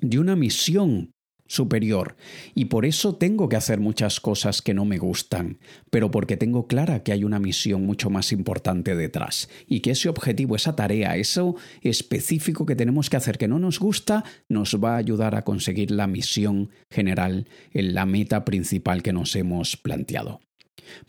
de 0.00 0.18
una 0.18 0.36
misión 0.36 1.12
superior. 1.46 2.16
Y 2.54 2.66
por 2.66 2.86
eso 2.86 3.16
tengo 3.16 3.48
que 3.48 3.56
hacer 3.56 3.80
muchas 3.80 4.20
cosas 4.20 4.62
que 4.62 4.74
no 4.74 4.84
me 4.84 4.98
gustan, 4.98 5.58
pero 5.90 6.10
porque 6.10 6.36
tengo 6.36 6.66
clara 6.66 7.02
que 7.02 7.12
hay 7.12 7.24
una 7.24 7.38
misión 7.38 7.84
mucho 7.84 8.10
más 8.10 8.32
importante 8.32 8.94
detrás. 8.94 9.48
Y 9.66 9.80
que 9.80 9.92
ese 9.92 10.08
objetivo, 10.08 10.56
esa 10.56 10.76
tarea, 10.76 11.16
eso 11.16 11.56
específico 11.82 12.66
que 12.66 12.76
tenemos 12.76 13.10
que 13.10 13.16
hacer 13.16 13.38
que 13.38 13.48
no 13.48 13.58
nos 13.58 13.78
gusta, 13.78 14.24
nos 14.48 14.74
va 14.82 14.94
a 14.94 14.98
ayudar 14.98 15.34
a 15.34 15.42
conseguir 15.42 15.90
la 15.90 16.06
misión 16.06 16.70
general, 16.90 17.48
la 17.72 18.06
meta 18.06 18.44
principal 18.44 19.02
que 19.02 19.12
nos 19.12 19.36
hemos 19.36 19.76
planteado. 19.76 20.40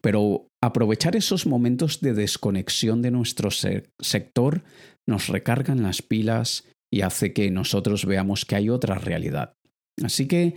Pero 0.02 0.50
aprovechar 0.62 1.16
esos 1.16 1.46
momentos 1.46 2.02
de 2.02 2.14
desconexión 2.14 3.02
de 3.02 3.12
nuestro 3.12 3.50
sector 3.52 4.64
nos 5.06 5.28
recargan 5.28 5.84
las 5.84 6.02
pilas 6.02 6.66
y 6.90 7.02
hace 7.02 7.34
que 7.34 7.52
nosotros 7.52 8.06
veamos 8.06 8.46
que 8.46 8.56
hay 8.56 8.70
otra 8.70 8.96
realidad 8.96 9.58
Así 10.04 10.28
que 10.28 10.56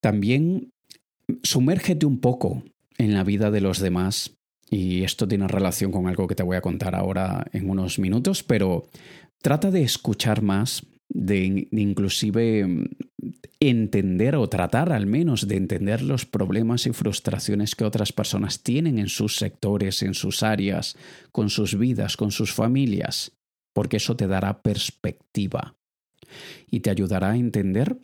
también 0.00 0.70
sumérgete 1.42 2.06
un 2.06 2.20
poco 2.20 2.62
en 2.98 3.14
la 3.14 3.24
vida 3.24 3.50
de 3.50 3.60
los 3.60 3.78
demás 3.78 4.36
y 4.70 5.04
esto 5.04 5.28
tiene 5.28 5.48
relación 5.48 5.92
con 5.92 6.06
algo 6.06 6.26
que 6.26 6.34
te 6.34 6.42
voy 6.42 6.56
a 6.56 6.62
contar 6.62 6.94
ahora 6.94 7.46
en 7.52 7.70
unos 7.70 7.98
minutos, 7.98 8.42
pero 8.42 8.88
trata 9.40 9.70
de 9.70 9.82
escuchar 9.82 10.42
más, 10.42 10.84
de 11.08 11.68
inclusive 11.70 12.88
entender 13.60 14.34
o 14.36 14.48
tratar 14.48 14.92
al 14.92 15.06
menos 15.06 15.46
de 15.46 15.56
entender 15.56 16.02
los 16.02 16.26
problemas 16.26 16.86
y 16.86 16.92
frustraciones 16.92 17.74
que 17.74 17.84
otras 17.84 18.12
personas 18.12 18.62
tienen 18.62 18.98
en 18.98 19.08
sus 19.08 19.36
sectores, 19.36 20.02
en 20.02 20.14
sus 20.14 20.42
áreas, 20.42 20.96
con 21.32 21.48
sus 21.48 21.78
vidas, 21.78 22.16
con 22.16 22.32
sus 22.32 22.52
familias, 22.52 23.32
porque 23.72 23.98
eso 23.98 24.16
te 24.16 24.26
dará 24.26 24.62
perspectiva 24.62 25.76
y 26.68 26.80
te 26.80 26.90
ayudará 26.90 27.30
a 27.30 27.36
entender 27.36 27.96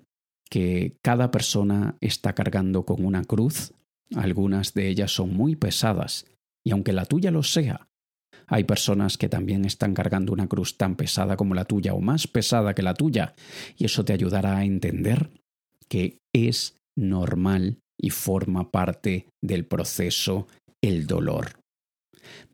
que 0.53 0.99
cada 1.01 1.31
persona 1.31 1.97
está 2.03 2.35
cargando 2.35 2.85
con 2.85 3.07
una 3.07 3.25
cruz, 3.25 3.73
algunas 4.15 4.75
de 4.75 4.89
ellas 4.89 5.11
son 5.11 5.35
muy 5.35 5.57
pesadas, 5.57 6.27
y 6.63 6.73
aunque 6.73 6.93
la 6.93 7.07
tuya 7.07 7.31
lo 7.31 7.43
sea, 7.43 7.89
hay 8.47 8.65
personas 8.65 9.17
que 9.17 9.31
también 9.31 9.65
están 9.65 9.95
cargando 9.95 10.31
una 10.31 10.49
cruz 10.49 10.77
tan 10.77 10.97
pesada 10.97 11.39
como 11.39 11.55
la 11.55 11.65
tuya 11.65 11.95
o 11.95 12.03
más 12.03 12.27
pesada 12.27 12.75
que 12.75 12.83
la 12.83 12.93
tuya, 12.93 13.35
y 13.79 13.87
eso 13.87 14.05
te 14.05 14.13
ayudará 14.13 14.59
a 14.59 14.65
entender 14.67 15.31
que 15.89 16.19
es 16.35 16.77
normal 16.99 17.79
y 17.99 18.11
forma 18.11 18.71
parte 18.71 19.29
del 19.41 19.65
proceso 19.65 20.49
el 20.83 21.07
dolor. 21.07 21.61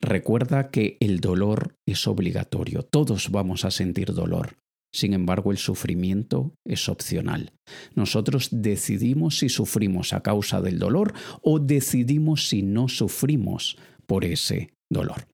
Recuerda 0.01 0.71
que 0.71 0.99
el 1.01 1.19
dolor 1.19 1.75
es 1.85 2.07
obligatorio, 2.07 2.85
todos 2.85 3.33
vamos 3.33 3.65
a 3.65 3.73
sentir 3.73 4.15
dolor. 4.15 4.57
Sin 4.93 5.13
embargo, 5.13 5.51
el 5.53 5.59
sufrimiento 5.59 6.55
es 6.65 6.89
opcional. 6.89 7.53
Nosotros 7.95 8.49
decidimos 8.51 9.39
si 9.39 9.49
sufrimos 9.49 10.13
a 10.13 10.23
causa 10.23 10.61
del 10.63 10.79
dolor 10.79 11.13
o 11.43 11.59
decidimos 11.59 12.49
si 12.49 12.63
no 12.63 12.89
sufrimos 12.89 13.77
por 14.07 14.25
ese 14.25 14.73
dolor. 14.91 15.27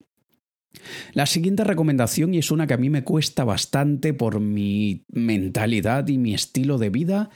La 1.12 1.26
siguiente 1.26 1.62
recomendación, 1.62 2.34
y 2.34 2.38
es 2.38 2.50
una 2.50 2.66
que 2.66 2.74
a 2.74 2.78
mí 2.78 2.90
me 2.90 3.04
cuesta 3.04 3.44
bastante 3.44 4.12
por 4.12 4.40
mi 4.40 5.04
mentalidad 5.08 6.08
y 6.08 6.18
mi 6.18 6.34
estilo 6.34 6.78
de 6.78 6.90
vida, 6.90 7.30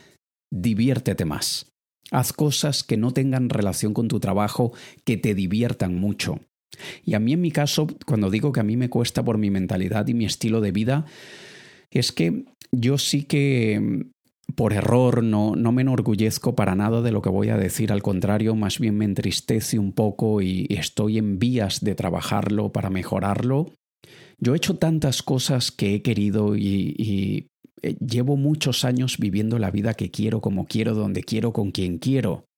diviértete 0.51 1.23
más. 1.23 1.71
Haz 2.11 2.33
cosas 2.33 2.83
que 2.83 2.97
no 2.97 3.11
tengan 3.11 3.49
relación 3.49 3.93
con 3.93 4.07
tu 4.07 4.19
trabajo, 4.19 4.73
que 5.05 5.15
te 5.15 5.35
diviertan 5.35 5.95
mucho. 5.95 6.39
Y 7.05 7.13
a 7.13 7.19
mí 7.19 7.33
en 7.33 7.41
mi 7.41 7.51
caso, 7.51 7.87
cuando 8.05 8.29
digo 8.29 8.51
que 8.51 8.59
a 8.59 8.63
mí 8.63 8.77
me 8.77 8.89
cuesta 8.89 9.23
por 9.23 9.37
mi 9.37 9.49
mentalidad 9.49 10.07
y 10.07 10.13
mi 10.13 10.25
estilo 10.25 10.59
de 10.59 10.71
vida, 10.71 11.05
es 11.91 12.11
que 12.11 12.45
yo 12.71 12.97
sí 12.97 13.23
que 13.23 14.05
por 14.55 14.73
error, 14.73 15.23
no, 15.23 15.55
no 15.55 15.71
me 15.71 15.83
enorgullezco 15.83 16.55
para 16.55 16.75
nada 16.75 17.01
de 17.01 17.11
lo 17.11 17.21
que 17.21 17.29
voy 17.29 17.49
a 17.49 17.57
decir, 17.57 17.91
al 17.91 18.01
contrario, 18.01 18.55
más 18.55 18.79
bien 18.79 18.97
me 18.97 19.05
entristece 19.05 19.79
un 19.79 19.93
poco 19.93 20.41
y, 20.41 20.67
estoy 20.69 21.17
en 21.17 21.39
vías 21.39 21.81
de 21.81 21.95
trabajarlo 21.95 22.71
para 22.71 22.89
mejorarlo. 22.89 23.71
Yo 24.39 24.53
he 24.53 24.57
hecho 24.57 24.75
tantas 24.75 25.21
cosas 25.21 25.71
que 25.71 25.95
he 25.95 26.01
querido 26.01 26.55
y, 26.55 26.95
y 26.97 27.47
eh, 27.81 27.95
llevo 27.99 28.37
muchos 28.37 28.85
años 28.85 29.17
viviendo 29.17 29.59
la 29.59 29.71
vida 29.71 29.93
que 29.93 30.11
quiero, 30.11 30.41
como 30.41 30.65
quiero, 30.65 30.95
donde 30.95 31.23
quiero, 31.23 31.53
con 31.53 31.71
quien 31.71 31.97
quiero 31.97 32.48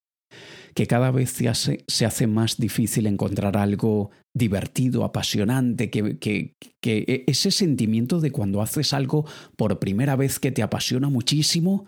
que 0.74 0.88
cada 0.88 1.12
vez 1.12 1.32
se 1.32 1.48
hace, 1.48 2.28
más 2.28 2.58
difícil 2.58 3.08
encontrar 3.08 3.58
algo 3.58 4.12
divertido, 4.34 5.04
apasionante, 5.04 5.90
que, 5.90 6.56
e, 6.84 7.24
ese 7.28 7.52
sentimiento 7.52 8.20
de 8.20 8.32
cuando 8.32 8.62
haces 8.62 8.94
algo 8.94 9.26
por 9.56 9.80
primera 9.80 10.16
vez 10.16 10.40
que 10.40 10.52
te 10.52 10.64
apasiona 10.64 11.10
muchísimo, 11.10 11.86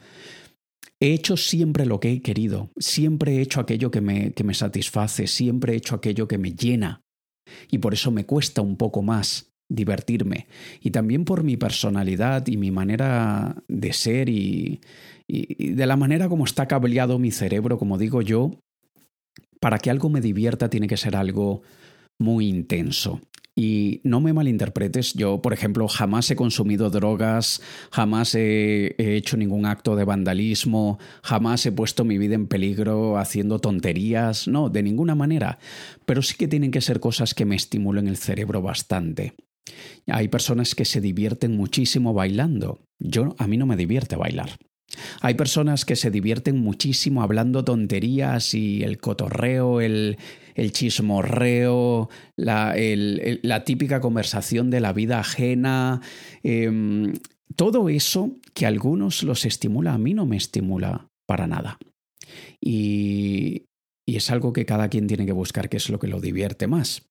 He 0.99 1.13
hecho 1.13 1.35
siempre 1.35 1.85
lo 1.85 1.99
que 1.99 2.13
he 2.13 2.21
querido, 2.21 2.71
siempre 2.77 3.35
he 3.35 3.41
hecho 3.41 3.59
aquello 3.59 3.91
que 3.91 3.99
me, 3.99 4.31
que 4.31 4.45
me, 4.45 4.53
satisface, 4.53 5.27
siempre 5.27 5.73
he 5.73 5.75
hecho 5.75 5.95
aquello 5.95 6.29
que 6.29 6.37
me 6.37 6.53
llena. 6.53 7.01
Y 7.69 7.79
por 7.79 7.93
eso 7.93 8.09
me 8.09 8.25
cuesta 8.25 8.61
un 8.61 8.77
poco 8.77 9.01
más 9.01 9.51
divertirme. 9.69 10.47
Y 10.79 10.91
también 10.91 11.25
por 11.25 11.43
mi 11.43 11.57
personalidad 11.57 12.47
y 12.47 12.55
mi 12.55 12.71
manera 12.71 13.63
de 13.67 13.91
ser 13.91 14.29
y 14.29 14.79
de 15.27 15.85
la 15.85 15.97
manera 15.97 16.29
como 16.29 16.45
está 16.45 16.69
cableado 16.69 17.19
mi 17.19 17.31
cerebro, 17.31 17.77
como 17.77 17.97
digo 17.97 18.21
yo, 18.21 18.51
para 19.63 19.79
que 19.79 19.89
algo 19.89 20.09
me 20.09 20.19
divierta 20.19 20.69
tiene 20.69 20.87
que 20.87 20.97
ser 20.97 21.15
algo 21.15 21.61
muy 22.19 22.49
intenso. 22.49 23.21
Y 23.55 24.01
no 24.03 24.19
me 24.19 24.33
malinterpretes, 24.33 25.13
yo, 25.13 25.41
por 25.41 25.53
ejemplo, 25.53 25.87
jamás 25.87 26.29
he 26.29 26.35
consumido 26.35 26.89
drogas, 26.89 27.61
jamás 27.89 28.35
he, 28.35 28.93
hecho 28.97 29.37
ningún 29.37 29.65
acto 29.65 29.95
de 29.95 30.03
vandalismo, 30.03 30.99
jamás 31.23 31.65
he 31.65 31.71
puesto 31.71 32.03
mi 32.03 32.17
vida 32.17 32.35
en 32.35 32.47
peligro 32.47 33.17
haciendo 33.17 33.59
tonterías, 33.59 34.49
no, 34.49 34.67
de 34.67 34.83
ninguna 34.83 35.15
manera. 35.15 35.59
Pero 36.05 36.21
sí 36.23 36.35
que 36.35 36.49
tienen 36.49 36.71
que 36.71 36.81
ser 36.81 36.99
cosas 36.99 37.33
que 37.33 37.45
me 37.45 37.55
estimulen 37.55 38.09
el 38.09 38.17
cerebro 38.17 38.61
bastante. 38.61 39.33
Hay 40.07 40.27
personas 40.27 40.75
que 40.75 40.83
se 40.83 40.99
divierten 40.99 41.55
muchísimo 41.55 42.13
bailando. 42.13 42.81
Yo, 42.99 43.33
a 43.37 43.47
mí 43.47 43.55
no 43.55 43.65
me 43.65 43.77
divierte 43.77 44.17
bailar. 44.17 44.57
Hay 45.21 45.33
personas 45.35 45.85
que 45.85 45.95
se 45.95 46.11
divierten 46.11 46.57
muchísimo 46.59 47.23
hablando 47.23 47.63
tonterías 47.63 48.53
y 48.53 48.83
el 48.83 48.97
cotorreo, 48.99 49.81
el, 49.81 50.17
el 50.55 50.71
chismorreo, 50.71 52.09
la, 52.35 52.75
la, 52.77 53.63
típica 53.63 54.01
conversación 54.01 54.69
de 54.69 54.81
la 54.81 54.93
vida 54.93 55.19
ajena. 55.19 56.01
Em, 56.43 57.13
todo 57.55 57.89
eso 57.89 58.37
que 58.53 58.65
a 58.65 58.69
algunos 58.69 59.23
los 59.23 59.45
estimula, 59.45 59.93
a 59.93 59.97
mí 59.97 60.13
no 60.13 60.25
me 60.25 60.37
estimula 60.37 61.07
para 61.25 61.47
nada. 61.47 61.77
Y, 62.59 63.65
y 64.05 64.15
es 64.15 64.29
algo 64.31 64.53
que 64.53 64.65
cada 64.65 64.89
quien 64.89 65.07
tiene 65.07 65.25
que 65.25 65.31
buscar 65.31 65.69
qué 65.69 65.77
es 65.77 65.89
lo 65.89 65.99
que 65.99 66.07
lo 66.07 66.21
divierte 66.21 66.67
más. 66.67 67.03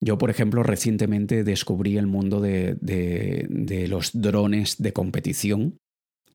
Yo, 0.00 0.18
por 0.18 0.30
ejemplo, 0.30 0.64
recientemente 0.64 1.44
descubrí 1.44 1.96
el 1.96 2.08
mundo 2.08 2.40
de, 2.40 2.76
de, 2.80 3.46
de 3.48 3.86
los 3.86 4.10
drones 4.12 4.82
de 4.82 4.92
competición 4.92 5.78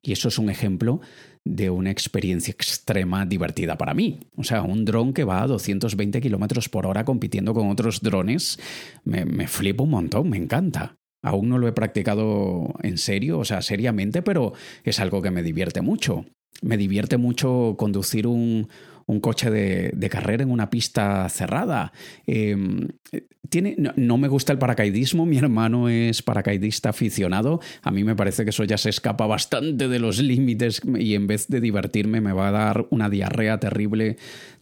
y 0.02 0.12
eso 0.12 0.28
es 0.28 0.38
un 0.38 0.50
ejemplo 0.50 1.00
de 1.44 1.70
una 1.70 1.90
experiencia 1.90 2.52
extrema 2.52 3.24
divertida 3.24 3.78
para 3.78 3.94
mí. 3.94 4.20
O 4.36 4.44
sea, 4.44 4.62
un 4.62 4.84
dron 4.84 5.12
que 5.12 5.24
va 5.24 5.42
a 5.42 5.46
220 5.46 6.20
kilómetros 6.20 6.68
por 6.68 6.86
hora 6.86 7.04
compitiendo 7.04 7.54
con 7.54 7.70
otros 7.70 8.00
drones, 8.02 8.58
me, 9.04 9.24
me 9.24 9.48
flipa 9.48 9.84
un 9.84 9.90
montón, 9.90 10.28
me 10.28 10.36
encanta. 10.36 10.96
Aún 11.22 11.48
no 11.48 11.58
lo 11.58 11.66
he 11.66 11.72
practicado 11.72 12.74
en 12.82 12.98
serio, 12.98 13.38
o 13.38 13.44
sea, 13.44 13.62
seriamente, 13.62 14.22
pero 14.22 14.52
es 14.84 15.00
algo 15.00 15.22
que 15.22 15.30
me 15.30 15.42
divierte 15.42 15.80
mucho. 15.80 16.26
Me 16.62 16.76
divierte 16.76 17.16
mucho 17.16 17.74
conducir 17.78 18.26
un, 18.26 18.68
un 19.08 19.20
coche 19.20 19.50
de, 19.50 19.90
de, 19.94 20.08
carrera 20.08 20.42
en 20.42 20.50
una 20.50 20.70
pista 20.70 21.28
cerrada. 21.30 21.92
Em, 22.26 22.88
tiene, 23.48 23.76
no, 23.96 24.18
me 24.18 24.28
gusta 24.28 24.52
el 24.52 24.58
paracaidismo, 24.58 25.24
mi 25.24 25.38
hermano 25.38 25.88
es 25.88 26.22
paracaidista 26.22 26.90
aficionado, 26.90 27.60
a 27.82 27.90
mí 27.90 28.04
me 28.04 28.14
parece 28.14 28.44
que 28.44 28.50
eso 28.50 28.64
ya 28.64 28.76
se 28.76 28.90
escapa 28.90 29.26
bastante 29.26 29.88
de 29.88 29.98
los 29.98 30.18
límites 30.18 30.82
y 30.98 31.14
en 31.14 31.26
vez 31.26 31.48
de 31.48 31.60
divertirme 31.60 32.20
me 32.20 32.32
va 32.32 32.48
a 32.48 32.52
dar 32.52 32.86
una 32.90 33.08
diarrea 33.08 33.58
terrible 33.58 34.16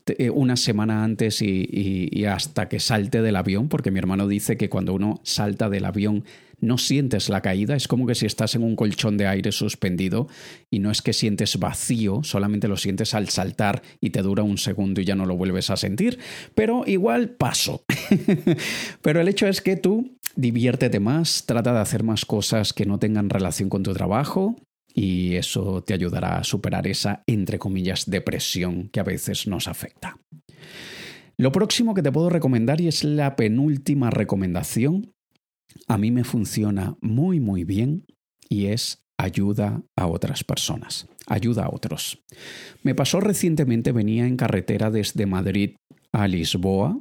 eh, 0.06 0.30
una 0.30 0.54
semana 0.54 1.02
antes 1.02 1.42
y, 1.42 2.24
hasta 2.26 2.68
que 2.68 2.78
salte 2.78 3.22
del 3.22 3.34
avión, 3.34 3.68
porque 3.68 3.90
mi 3.90 3.98
hermano 3.98 4.28
dice 4.28 4.56
que 4.56 4.68
cuando 4.68 4.94
uno 4.94 5.20
salta 5.24 5.68
del 5.68 5.84
avión 5.84 6.24
no 6.60 6.78
sientes 6.78 7.28
la 7.28 7.42
caída, 7.42 7.76
es 7.76 7.88
como 7.88 8.06
que 8.06 8.14
si 8.14 8.26
estás 8.26 8.54
en 8.54 8.62
un 8.62 8.76
colchón 8.76 9.16
de 9.16 9.26
aire 9.26 9.52
suspendido 9.52 10.28
y 10.70 10.78
no 10.78 10.90
es 10.90 11.02
que 11.02 11.12
sientes 11.12 11.58
vacío, 11.58 12.22
solamente 12.22 12.68
lo 12.68 12.76
sientes 12.76 13.14
al 13.14 13.28
saltar 13.28 13.82
y 14.00 14.10
te 14.10 14.22
dura 14.22 14.42
un 14.42 14.58
segundo 14.58 15.00
y 15.00 15.04
ya 15.04 15.14
no 15.14 15.26
lo 15.26 15.36
vuelves 15.36 15.70
a 15.70 15.76
sentir, 15.76 16.18
pero 16.54 16.84
igual 16.86 17.30
paso. 17.30 17.84
pero 19.02 19.20
el 19.20 19.28
hecho 19.28 19.46
es 19.46 19.60
que 19.60 19.76
tú 19.76 20.16
diviértete 20.36 21.00
más, 21.00 21.44
trata 21.46 21.72
de 21.72 21.80
hacer 21.80 22.02
más 22.02 22.24
cosas 22.24 22.72
que 22.72 22.86
no 22.86 22.98
tengan 22.98 23.30
relación 23.30 23.68
con 23.68 23.82
tu 23.82 23.92
trabajo, 23.92 24.56
y 24.96 25.34
eso 25.34 25.82
te 25.82 25.92
ayudará 25.92 26.38
a 26.38 26.44
superar 26.44 26.86
esa, 26.86 27.22
entre 27.26 27.58
comillas, 27.58 28.08
depresión 28.08 28.88
que 28.88 29.00
a 29.00 29.02
veces 29.02 29.46
nos 29.46 29.68
afecta. 29.68 30.18
Lo 31.36 31.52
próximo 31.52 31.92
que 31.92 32.02
te 32.02 32.10
puedo 32.10 32.30
recomendar 32.30 32.80
y 32.80 32.88
es 32.88 33.04
la 33.04 33.36
penúltima 33.36 34.08
recomendación, 34.08 35.12
a 35.88 35.98
mí 35.98 36.10
me 36.10 36.24
funciona 36.24 36.96
muy 37.00 37.40
muy 37.40 37.64
bien 37.64 38.06
y 38.48 38.66
es 38.66 39.02
ayuda 39.18 39.82
a 39.96 40.06
otras 40.06 40.44
personas, 40.44 41.08
ayuda 41.26 41.64
a 41.64 41.70
otros. 41.70 42.22
Me 42.82 42.94
pasó 42.94 43.20
recientemente, 43.20 43.92
venía 43.92 44.26
en 44.26 44.36
carretera 44.36 44.90
desde 44.90 45.26
Madrid 45.26 45.76
a 46.12 46.28
Lisboa 46.28 46.98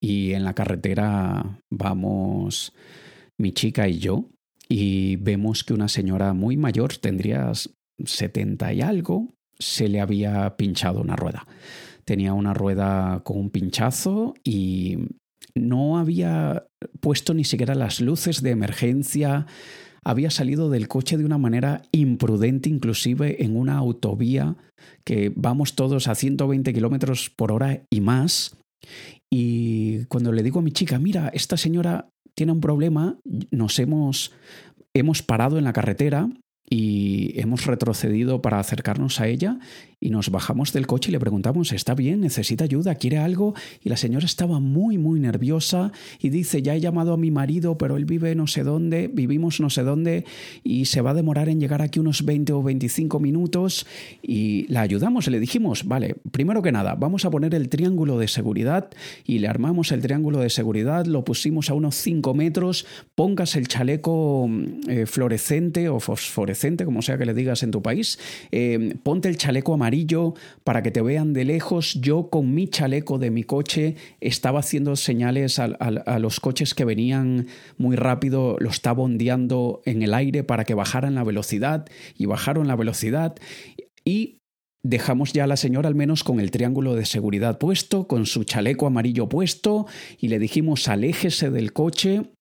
y 0.00 0.32
en 0.32 0.44
la 0.44 0.54
carretera 0.54 1.60
vamos 1.70 2.72
mi 3.38 3.52
chica 3.52 3.88
y 3.88 3.98
yo 3.98 4.28
y 4.68 5.16
vemos 5.16 5.64
que 5.64 5.74
una 5.74 5.88
señora 5.88 6.32
muy 6.32 6.56
mayor, 6.56 6.96
tendría 6.96 7.52
70 8.04 8.72
y 8.72 8.80
algo, 8.80 9.34
se 9.58 9.88
le 9.88 10.00
había 10.00 10.56
pinchado 10.56 11.00
una 11.00 11.16
rueda. 11.16 11.46
Tenía 12.04 12.34
una 12.34 12.54
rueda 12.54 13.22
con 13.24 13.38
un 13.38 13.50
pinchazo 13.50 14.34
y 14.44 14.98
no 15.54 15.98
había 15.98 16.66
puesto 17.00 17.34
ni 17.34 17.44
siquiera 17.44 17.74
las 17.74 18.00
luces 18.00 18.42
de 18.42 18.50
emergencia, 18.50 19.46
había 20.04 20.30
salido 20.30 20.70
del 20.70 20.86
coche 20.86 21.16
de 21.16 21.24
una 21.24 21.38
manera 21.38 21.82
imprudente, 21.92 22.68
inclusive 22.68 23.42
en 23.44 23.56
una 23.56 23.76
autovía 23.76 24.56
que 25.04 25.32
vamos 25.34 25.74
todos 25.74 26.06
a 26.06 26.14
120 26.14 26.72
kilómetros 26.72 27.30
por 27.30 27.50
hora 27.50 27.82
y 27.90 28.00
más. 28.00 28.56
Y 29.32 30.04
cuando 30.04 30.30
le 30.30 30.42
digo 30.44 30.60
a 30.60 30.62
mi 30.62 30.70
chica, 30.70 30.98
mira, 30.98 31.28
esta 31.34 31.56
señora 31.56 32.08
tiene 32.36 32.52
un 32.52 32.60
problema, 32.60 33.18
nos 33.50 33.78
hemos, 33.78 34.32
hemos 34.94 35.22
parado 35.22 35.58
en 35.58 35.64
la 35.64 35.72
carretera 35.72 36.28
y 36.68 37.38
hemos 37.38 37.66
retrocedido 37.66 38.40
para 38.40 38.58
acercarnos 38.58 39.20
a 39.20 39.28
ella 39.28 39.58
y 40.00 40.10
nos 40.10 40.30
bajamos 40.30 40.72
del 40.72 40.86
coche 40.86 41.10
y 41.10 41.12
le 41.12 41.20
preguntamos, 41.20 41.72
¿está 41.72 41.94
bien? 41.94 42.20
¿Necesita 42.20 42.64
ayuda? 42.64 42.94
¿Quiere 42.96 43.18
algo? 43.18 43.54
Y 43.82 43.88
la 43.88 43.96
señora 43.96 44.26
estaba 44.26 44.60
muy, 44.60 44.98
muy 44.98 45.20
nerviosa 45.20 45.92
y 46.20 46.28
dice, 46.28 46.62
ya 46.62 46.74
he 46.74 46.80
llamado 46.80 47.14
a 47.14 47.16
mi 47.16 47.30
marido, 47.30 47.78
pero 47.78 47.96
él 47.96 48.04
vive 48.04 48.34
no 48.34 48.46
sé 48.46 48.62
dónde, 48.62 49.08
vivimos 49.08 49.60
no 49.60 49.70
sé 49.70 49.82
dónde 49.82 50.24
y 50.62 50.86
se 50.86 51.00
va 51.00 51.10
a 51.10 51.14
demorar 51.14 51.48
en 51.48 51.60
llegar 51.60 51.82
aquí 51.82 51.98
unos 51.98 52.24
20 52.24 52.52
o 52.52 52.62
25 52.62 53.20
minutos 53.20 53.86
y 54.22 54.66
la 54.68 54.82
ayudamos 54.82 55.26
le 55.30 55.40
dijimos, 55.40 55.84
vale, 55.86 56.16
primero 56.30 56.62
que 56.62 56.72
nada, 56.72 56.94
vamos 56.94 57.24
a 57.24 57.30
poner 57.30 57.54
el 57.54 57.68
triángulo 57.68 58.18
de 58.18 58.28
seguridad 58.28 58.90
y 59.24 59.38
le 59.38 59.48
armamos 59.48 59.92
el 59.92 60.02
triángulo 60.02 60.40
de 60.40 60.50
seguridad, 60.50 61.06
lo 61.06 61.24
pusimos 61.24 61.70
a 61.70 61.74
unos 61.74 61.96
5 61.96 62.34
metros, 62.34 62.86
pongas 63.14 63.56
el 63.56 63.66
chaleco 63.66 64.48
eh, 64.88 65.06
fluorescente 65.06 65.88
o 65.88 66.00
fosforescente, 66.00 66.55
como 66.84 67.02
sea 67.02 67.18
que 67.18 67.26
le 67.26 67.34
digas 67.34 67.62
en 67.62 67.70
tu 67.70 67.82
país, 67.82 68.18
eh, 68.50 68.96
ponte 69.02 69.28
el 69.28 69.36
chaleco 69.36 69.74
amarillo 69.74 70.34
para 70.64 70.82
que 70.82 70.90
te 70.90 71.02
vean 71.02 71.32
de 71.32 71.44
lejos. 71.44 71.94
Yo 72.00 72.28
con 72.30 72.54
mi 72.54 72.68
chaleco 72.68 73.18
de 73.18 73.30
mi 73.30 73.44
coche 73.44 73.96
estaba 74.20 74.60
haciendo 74.60 74.96
señales 74.96 75.58
a, 75.58 76.18
los 76.18 76.40
coches 76.40 76.74
que 76.74 76.84
venían 76.84 77.46
muy 77.78 77.96
rápido, 77.96 78.56
lo 78.58 78.70
estaba 78.70 79.02
ondeando 79.02 79.82
en 79.84 80.02
el 80.02 80.14
aire 80.14 80.44
para 80.44 80.64
que 80.64 80.74
bajaran 80.74 81.14
la 81.14 81.24
velocidad 81.24 81.86
y 82.16 82.26
bajaron 82.26 82.66
la 82.66 82.76
velocidad 82.76 83.34
y 84.04 84.38
dejamos 84.82 85.32
ya 85.32 85.44
a 85.44 85.46
la 85.46 85.56
señora 85.56 85.88
al 85.88 85.94
menos 85.94 86.22
con 86.24 86.40
el 86.40 86.50
triángulo 86.50 86.94
de 86.94 87.04
seguridad 87.04 87.58
puesto, 87.58 88.06
con 88.06 88.26
su 88.26 88.44
chaleco 88.44 88.86
amarillo 88.86 89.28
puesto 89.28 89.86
y 90.18 90.28
le 90.28 90.38
dijimos 90.38 90.88
aléjese 90.88 91.50
del 91.50 91.72
coche 91.72 92.35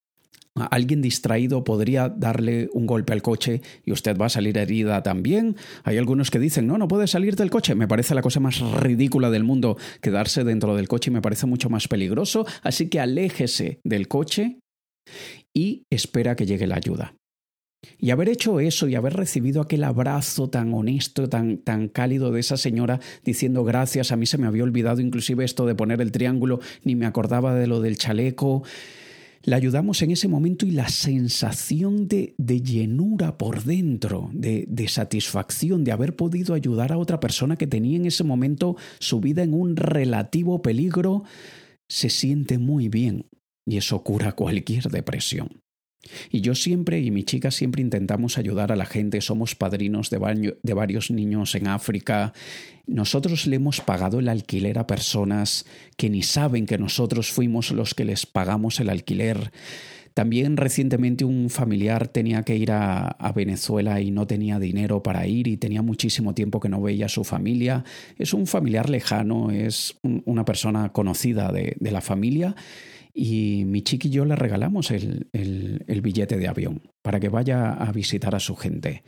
Alguien 0.55 1.01
distraído 1.01 1.65
podría 1.65 2.07
darle 2.07 2.69
un 2.71 2.85
golpe 2.85 3.11
al 3.11 3.21
coche 3.21 3.61
y 3.83 3.91
usted 3.91 4.17
va 4.17 4.27
a 4.27 4.29
salir 4.29 4.57
herida 4.57 5.03
también. 5.03 5.57
Hay 5.83 5.97
algunos 5.97 6.31
que 6.31 6.39
dicen, 6.39 6.65
no, 6.65 6.77
no 6.77 6.87
puede 6.87 7.07
salir 7.07 7.35
del 7.35 7.49
coche. 7.49 7.75
Me 7.75 7.89
parece 7.89 8.15
la 8.15 8.21
cosa 8.21 8.39
más 8.39 8.61
ridícula 8.61 9.29
del 9.29 9.43
mundo 9.43 9.77
quedarse 9.99 10.45
dentro 10.45 10.75
del 10.75 10.87
coche 10.87 11.11
y 11.11 11.13
me 11.13 11.21
parece 11.21 11.45
mucho 11.45 11.69
más 11.69 11.89
peligroso. 11.89 12.45
Así 12.63 12.87
que 12.87 13.01
aléjese 13.01 13.81
del 13.83 14.07
coche 14.07 14.59
y 15.53 15.83
espera 15.89 16.37
que 16.37 16.45
llegue 16.45 16.67
la 16.67 16.77
ayuda. 16.77 17.15
Y 17.99 18.11
haber 18.11 18.29
hecho 18.29 18.61
eso 18.61 18.87
y 18.87 18.95
haber 18.95 19.13
recibido 19.13 19.61
aquel 19.61 19.83
abrazo 19.83 20.49
tan 20.49 20.73
honesto, 20.73 21.27
tan, 21.27 21.57
tan 21.57 21.89
cálido 21.89 22.31
de 22.31 22.39
esa 22.39 22.55
señora 22.55 22.99
diciendo 23.25 23.63
gracias, 23.65 24.11
a 24.11 24.15
mí 24.15 24.25
se 24.25 24.37
me 24.37 24.47
había 24.47 24.63
olvidado 24.63 25.01
inclusive 25.01 25.43
esto 25.43 25.65
de 25.65 25.75
poner 25.75 26.01
el 26.01 26.11
triángulo, 26.11 26.61
ni 26.83 26.95
me 26.95 27.05
acordaba 27.05 27.53
de 27.53 27.67
lo 27.67 27.81
del 27.81 27.97
chaleco 27.97 28.63
la 29.45 29.55
ayudamos 29.58 30.01
en 30.01 30.12
ese 30.12 30.27
momento 30.27 30.65
y 30.65 30.71
la 30.71 30.89
sensación 30.89 32.08
de, 32.08 32.34
de 32.38 32.62
llenura 32.62 33.38
por 33.38 33.63
dentro, 33.63 34.29
de, 34.34 34.65
de, 34.67 34.88
satisfacción, 34.88 35.84
de 35.84 35.91
haber 35.91 36.15
podido 36.15 36.55
ayudar 36.55 36.91
a 36.91 36.97
otra 36.97 37.19
persona 37.19 37.55
que 37.55 37.67
tenía 37.67 37.97
en 37.97 38.08
ese 38.08 38.23
momento 38.23 38.75
su 38.99 39.21
vida 39.21 39.43
en 39.43 39.53
un 39.53 39.75
relativo 39.75 40.62
peligro, 40.62 41.23
se 41.88 42.10
siente 42.10 42.58
muy 42.58 42.89
bien 42.89 43.27
y 43.65 43.77
eso 43.77 44.03
cura 44.03 44.34
cualquier 44.34 44.89
depresión. 44.89 45.64
Y 46.31 46.41
yo 46.41 46.55
siempre 46.55 46.99
y 46.99 47.11
mi 47.11 47.23
chica 47.23 47.51
siempre 47.51 47.81
intentamos 47.81 48.37
ayudar 48.37 48.71
a 48.71 48.75
la 48.75 48.85
gente, 48.85 49.21
somos 49.21 49.55
padrinos 49.55 50.09
de, 50.09 50.73
varios 50.73 51.11
niños 51.11 51.55
en 51.55 51.67
África. 51.67 52.33
Nosotros 52.87 53.47
le 53.47 53.57
hemos 53.57 53.81
pagado 53.81 54.19
el 54.19 54.29
alquiler 54.29 54.79
a 54.79 54.87
personas 54.87 55.65
que 55.97 56.09
ni 56.09 56.23
saben 56.23 56.65
que 56.65 56.77
nosotros 56.77 57.31
fuimos 57.31 57.71
los 57.71 57.93
que 57.93 58.05
les 58.05 58.25
pagamos 58.25 58.79
el 58.79 58.89
alquiler. 58.89 59.51
También 60.13 60.55
recientemente 60.55 61.25
un 61.25 61.49
familiar 61.49 62.07
tenía 62.07 62.43
que 62.43 62.55
ir 62.55 62.71
a, 62.71 63.17
Venezuela 63.35 63.99
y 63.99 64.11
no 64.11 64.25
tenía 64.25 64.59
dinero 64.59 65.03
para 65.03 65.27
ir 65.27 65.47
y 65.47 65.57
tenía 65.57 65.81
muchísimo 65.81 66.33
tiempo 66.33 66.61
que 66.61 66.69
no 66.69 66.81
veía 66.81 67.07
a 67.07 67.09
su 67.09 67.25
familia. 67.25 67.83
Es 68.17 68.33
un 68.33 68.47
familiar 68.47 68.89
lejano, 68.89 69.51
es 69.51 69.97
una 70.03 70.45
persona 70.45 70.93
conocida 70.93 71.51
de 71.51 71.91
la 71.91 71.99
familia 71.99 72.55
y 73.17 73.63
mi 73.65 73.82
chiqui 73.82 74.10
y 74.10 74.12
yo 74.12 74.25
le 74.25 74.36
regalamos 74.36 74.91
el, 74.91 75.30
el, 75.32 76.01
billete 76.01 76.38
de 76.38 76.49
avión 76.49 76.82
para 77.01 77.21
que 77.21 77.30
vaya 77.30 77.71
a 77.71 77.91
visitar 77.93 78.36
a 78.36 78.41
su 78.41 78.58
gente, 78.58 79.04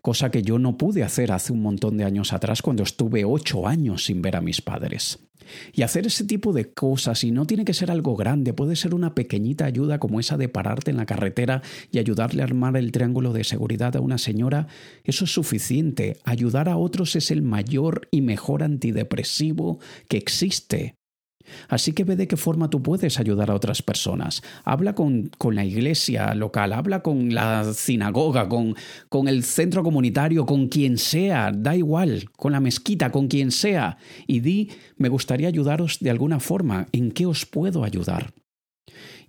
cosa 0.00 0.32
que 0.32 0.42
yo 0.42 0.58
no 0.58 0.76
pude 0.76 1.04
hacer 1.04 1.30
hace 1.30 1.52
un 1.52 1.62
montón 1.62 1.96
de 1.96 2.04
años 2.04 2.32
atrás 2.32 2.60
cuando 2.60 2.82
estuve 2.82 3.24
ocho 3.24 3.68
años 3.68 4.04
sin 4.04 4.20
ver 4.20 4.34
a 4.34 4.40
mis 4.40 4.60
padres. 4.60 5.20
Y 5.72 5.82
hacer 5.82 6.06
ese 6.06 6.24
tipo 6.24 6.52
de 6.52 6.72
cosas, 6.72 7.22
y 7.22 7.30
no 7.30 7.46
tiene 7.46 7.64
que 7.64 7.74
ser 7.74 7.90
algo 7.90 8.16
grande, 8.16 8.52
puede 8.52 8.74
ser 8.74 8.94
una 8.94 9.14
pequeñita 9.14 9.64
ayuda 9.64 10.00
como 10.00 10.18
esa 10.18 10.36
de 10.36 10.48
pararte 10.48 10.90
en 10.90 10.96
la 10.96 11.06
carretera 11.06 11.62
y 11.90 11.98
ayudarle 11.98 12.42
a 12.42 12.46
armar 12.46 12.76
el 12.76 12.90
triángulo 12.90 13.32
de 13.32 13.44
seguridad 13.44 13.94
a 13.96 14.00
una 14.00 14.18
señora, 14.18 14.66
eso 15.04 15.24
es 15.24 15.32
suficiente. 15.32 16.16
Ayudar 16.24 16.68
a 16.68 16.76
otros 16.76 17.14
es 17.14 17.30
el 17.30 17.42
mayor 17.42 18.08
y 18.10 18.22
mejor 18.22 18.64
antidepresivo 18.64 19.78
que 20.08 20.16
existe. 20.16 20.96
Así 21.68 21.92
que 21.92 22.04
ve 22.04 22.16
de 22.16 22.28
qué 22.28 22.36
forma 22.36 22.70
tú 22.70 22.82
puedes 22.82 23.18
ayudar 23.18 23.50
a 23.50 23.54
otras 23.54 23.82
personas. 23.82 24.42
Habla 24.64 24.94
con, 24.94 25.30
con 25.38 25.54
la 25.54 25.64
iglesia 25.64 26.34
local, 26.34 26.72
habla 26.72 27.02
con 27.02 27.34
la 27.34 27.72
sinagoga, 27.74 28.48
con, 28.48 28.74
con 29.08 29.28
el 29.28 29.44
centro 29.44 29.82
comunitario, 29.82 30.46
con 30.46 30.68
quien 30.68 30.98
sea, 30.98 31.52
da 31.54 31.76
igual, 31.76 32.30
con 32.36 32.52
la 32.52 32.60
mezquita, 32.60 33.10
con 33.10 33.28
quien 33.28 33.50
sea, 33.50 33.98
y 34.26 34.40
di, 34.40 34.70
me 34.96 35.08
gustaría 35.08 35.48
ayudaros 35.48 35.98
de 36.00 36.10
alguna 36.10 36.40
forma, 36.40 36.88
¿en 36.92 37.10
qué 37.10 37.26
os 37.26 37.46
puedo 37.46 37.84
ayudar? 37.84 38.32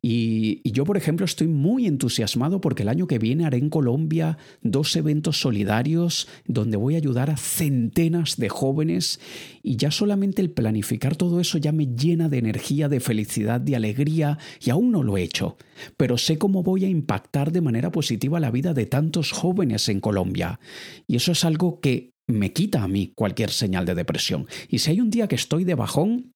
Y, 0.06 0.70
yo, 0.70 0.84
por 0.84 0.98
ejemplo, 0.98 1.26
estoy 1.26 1.48
muy 1.48 1.88
entusiasmado 1.88 2.60
porque 2.60 2.84
el 2.84 2.90
año 2.90 3.08
que 3.08 3.20
viene 3.20 3.46
haré 3.46 3.58
en 3.58 3.70
Colombia 3.70 4.38
dos 4.62 4.94
eventos 4.98 5.40
solidarios 5.40 6.28
donde 6.46 6.76
voy 6.76 6.96
a 6.96 6.98
ayudar 6.98 7.30
a 7.30 7.38
centenas 7.38 8.36
de 8.36 8.50
jóvenes 8.50 9.22
y 9.64 9.78
ya 9.78 9.92
solamente 9.92 10.42
el 10.42 10.52
planificar 10.52 11.16
todo 11.16 11.40
eso 11.40 11.58
ya 11.58 11.72
me 11.72 11.86
llena 11.86 12.28
de 12.28 12.40
energía, 12.40 12.90
de 12.90 13.00
felicidad, 13.00 13.62
de 13.62 13.78
alegría 13.78 14.38
y 14.60 14.72
aún 14.72 14.92
no 14.92 15.04
lo 15.04 15.16
he 15.16 15.24
hecho. 15.24 15.56
Pero 15.96 16.18
sé 16.18 16.38
cómo 16.38 16.64
voy 16.64 16.84
a 16.84 16.90
impactar 16.90 17.54
de 17.54 17.62
manera 17.62 17.90
positiva 17.90 18.42
la 18.42 18.52
vida 18.52 18.74
de 18.74 18.86
tantos 18.86 19.32
jóvenes 19.32 19.88
en 19.88 20.02
Colombia. 20.02 20.60
Y 21.08 21.16
eso 21.16 21.32
es 21.32 21.46
algo 21.46 21.80
que 21.80 22.12
me 22.28 22.52
quita 22.52 22.84
a 22.84 22.90
mí 22.90 23.14
cualquier 23.16 23.52
señal 23.52 23.86
de 23.86 23.96
depresión. 23.96 24.48
Y 24.68 24.80
si 24.80 24.92
hay 24.92 25.00
un 25.00 25.12
día 25.12 25.30
que 25.30 25.36
estoy 25.36 25.64
de 25.64 25.76
bajón, 25.76 26.34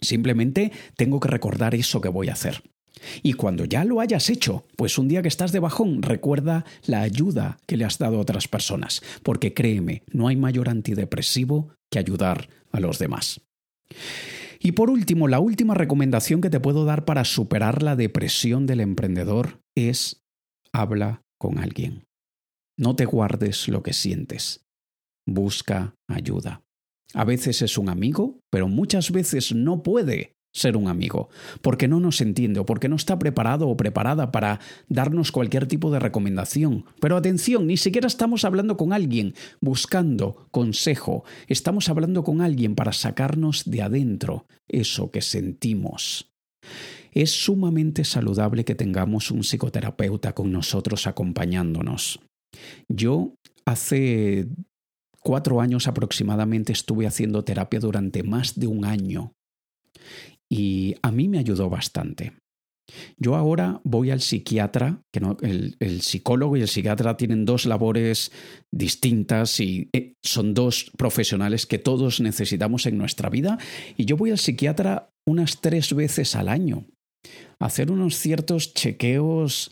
simplemente 0.00 0.72
tengo 0.96 1.20
que 1.20 1.28
recordar 1.28 1.74
eso 1.74 2.00
que 2.00 2.08
voy 2.08 2.30
a 2.30 2.32
hacer. 2.32 2.62
Y 3.22 3.34
cuando 3.34 3.64
ya 3.64 3.84
lo 3.84 4.00
hayas 4.00 4.30
hecho, 4.30 4.64
pues 4.76 4.98
un 4.98 5.08
día 5.08 5.22
que 5.22 5.28
estás 5.28 5.52
de 5.52 5.60
bajón, 5.60 6.02
recuerda 6.02 6.64
la 6.86 7.00
ayuda 7.00 7.58
que 7.66 7.76
le 7.76 7.84
has 7.84 7.98
dado 7.98 8.18
a 8.18 8.20
otras 8.20 8.48
personas, 8.48 9.02
porque 9.22 9.54
créeme, 9.54 10.02
no 10.12 10.28
hay 10.28 10.36
mayor 10.36 10.68
antidepresivo 10.68 11.70
que 11.90 11.98
ayudar 11.98 12.48
a 12.72 12.80
los 12.80 12.98
demás. 12.98 13.40
Y 14.58 14.72
por 14.72 14.90
último, 14.90 15.26
la 15.26 15.40
última 15.40 15.74
recomendación 15.74 16.40
que 16.40 16.50
te 16.50 16.60
puedo 16.60 16.84
dar 16.84 17.04
para 17.04 17.24
superar 17.24 17.82
la 17.82 17.96
depresión 17.96 18.66
del 18.66 18.80
emprendedor 18.80 19.60
es 19.74 20.22
habla 20.72 21.22
con 21.38 21.58
alguien. 21.58 22.04
No 22.78 22.94
te 22.94 23.06
guardes 23.06 23.68
lo 23.68 23.82
que 23.82 23.94
sientes. 23.94 24.66
Busca 25.26 25.94
ayuda. 26.08 26.62
A 27.14 27.24
veces 27.24 27.62
es 27.62 27.78
un 27.78 27.88
amigo, 27.88 28.40
pero 28.50 28.68
muchas 28.68 29.10
veces 29.10 29.54
no 29.54 29.82
puede 29.82 30.36
ser 30.52 30.76
un 30.76 30.88
amigo, 30.88 31.28
porque 31.62 31.88
no 31.88 32.00
nos 32.00 32.20
entiende 32.20 32.60
o 32.60 32.66
porque 32.66 32.88
no 32.88 32.96
está 32.96 33.18
preparado 33.18 33.68
o 33.68 33.76
preparada 33.76 34.32
para 34.32 34.60
darnos 34.88 35.32
cualquier 35.32 35.66
tipo 35.66 35.90
de 35.90 36.00
recomendación. 36.00 36.84
Pero 37.00 37.16
atención, 37.16 37.66
ni 37.66 37.76
siquiera 37.76 38.06
estamos 38.06 38.44
hablando 38.44 38.76
con 38.76 38.92
alguien 38.92 39.34
buscando 39.60 40.48
consejo, 40.50 41.24
estamos 41.46 41.88
hablando 41.88 42.24
con 42.24 42.40
alguien 42.40 42.74
para 42.74 42.92
sacarnos 42.92 43.70
de 43.70 43.82
adentro 43.82 44.46
eso 44.68 45.10
que 45.10 45.22
sentimos. 45.22 46.30
Es 47.12 47.30
sumamente 47.30 48.04
saludable 48.04 48.64
que 48.64 48.74
tengamos 48.74 49.30
un 49.30 49.42
psicoterapeuta 49.42 50.32
con 50.32 50.52
nosotros 50.52 51.06
acompañándonos. 51.06 52.20
Yo 52.88 53.34
hace 53.64 54.48
cuatro 55.20 55.60
años 55.60 55.88
aproximadamente 55.88 56.72
estuve 56.72 57.06
haciendo 57.06 57.44
terapia 57.44 57.80
durante 57.80 58.22
más 58.22 58.58
de 58.58 58.66
un 58.66 58.84
año 58.84 59.32
y 60.50 60.96
a 61.02 61.10
mí 61.12 61.28
me 61.28 61.38
ayudó 61.38 61.70
bastante. 61.70 62.32
Yo 63.16 63.36
ahora 63.36 63.80
voy 63.84 64.10
al 64.10 64.20
psiquiatra, 64.20 65.02
que 65.12 65.20
no, 65.20 65.36
el, 65.42 66.02
psicólogo 66.02 66.56
y 66.56 66.62
el 66.62 66.68
psiquiatra 66.68 67.16
tienen 67.16 67.44
dos 67.44 67.66
labores 67.66 68.32
distintas 68.72 69.60
y 69.60 69.88
eh, 69.92 70.14
son 70.22 70.54
dos 70.54 70.90
profesionales 70.98 71.66
que 71.66 71.78
todos 71.78 72.20
necesitamos 72.20 72.86
en 72.86 72.98
nuestra 72.98 73.30
vida. 73.30 73.58
Y 73.96 74.06
yo 74.06 74.16
voy 74.16 74.32
al 74.32 74.38
psiquiatra 74.38 75.10
unas 75.24 75.60
tres 75.60 75.94
veces 75.94 76.34
al 76.34 76.48
año 76.48 76.84
a 77.60 77.66
hacer 77.66 77.92
unos 77.92 78.16
ciertos 78.16 78.74
chequeos 78.74 79.70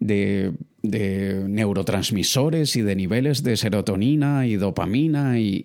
de, 0.00 0.52
de 0.82 1.44
neurotransmisores 1.48 2.76
y 2.76 2.82
de 2.82 2.96
niveles 2.96 3.42
de 3.42 3.56
serotonina 3.56 4.46
y 4.46 4.56
dopamina 4.56 5.38
y, 5.38 5.64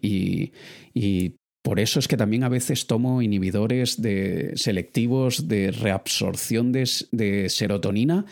y 0.93 1.38
por 1.69 1.79
eso 1.79 1.99
es 1.99 2.07
que 2.07 2.17
también 2.17 2.43
a 2.43 2.49
veces 2.49 2.87
tomo 2.87 3.21
inhibidores 3.21 4.01
de 4.01 4.53
selectivos 4.55 5.47
de 5.47 5.69
reabsorción 5.69 6.71
de, 6.71 7.45
serotonina 7.47 8.25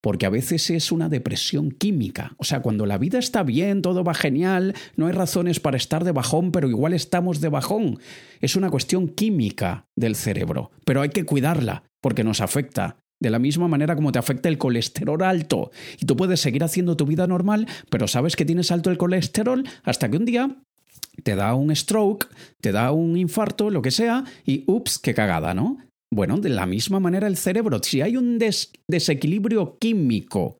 porque 0.00 0.26
a 0.26 0.30
veces 0.30 0.70
es 0.70 0.92
una 0.92 1.08
depresión 1.08 1.72
química. 1.72 2.36
O 2.36 2.44
sea, 2.44 2.62
cuando 2.62 2.86
la 2.86 2.96
vida 2.96 3.18
está 3.18 3.42
bien, 3.42 3.82
todo 3.82 4.04
va 4.04 4.14
genial, 4.14 4.74
no 4.94 5.08
hay 5.08 5.12
razones 5.12 5.58
para 5.58 5.76
estar 5.76 6.04
de 6.04 6.12
bajón, 6.12 6.52
pero 6.52 6.68
igual 6.68 6.92
estamos 6.92 7.40
de 7.40 7.48
bajón. 7.48 7.98
Es 8.40 8.54
una 8.54 8.70
cuestión 8.70 9.08
química 9.08 9.88
del 9.96 10.14
cerebro, 10.14 10.70
pero 10.84 11.00
hay 11.00 11.08
que 11.08 11.24
cuidarla 11.24 11.82
porque 12.00 12.22
nos 12.22 12.40
afecta. 12.40 12.98
De 13.18 13.30
la 13.30 13.40
misma 13.40 13.66
manera 13.66 13.96
como 13.96 14.12
te 14.12 14.20
afecta 14.20 14.48
el 14.48 14.58
colesterol 14.58 15.20
alto. 15.24 15.72
Y 16.00 16.06
tú 16.06 16.14
puedes 16.16 16.38
seguir 16.38 16.62
haciendo 16.62 16.96
tu 16.96 17.06
vida 17.06 17.26
normal, 17.26 17.66
pero 17.90 18.06
sabes 18.06 18.36
que 18.36 18.44
tienes 18.44 18.70
alto 18.70 18.90
el 18.90 18.98
colesterol 18.98 19.64
hasta 19.82 20.08
que 20.08 20.16
un 20.16 20.26
día 20.26 20.58
te 21.22 21.36
da 21.36 21.54
un 21.54 21.74
stroke, 21.74 22.28
te 22.60 22.72
da 22.72 22.92
un 22.92 23.16
infarto, 23.16 23.70
lo 23.70 23.82
que 23.82 23.90
sea, 23.90 24.24
y 24.44 24.64
ups, 24.66 24.98
qué 24.98 25.14
cagada, 25.14 25.54
¿no? 25.54 25.78
Bueno, 26.12 26.38
de 26.38 26.50
la 26.50 26.66
misma 26.66 27.00
manera 27.00 27.26
el 27.26 27.36
cerebro, 27.36 27.82
si 27.82 28.00
hay 28.00 28.16
un 28.16 28.38
desequilibrio 28.88 29.78
químico 29.78 30.58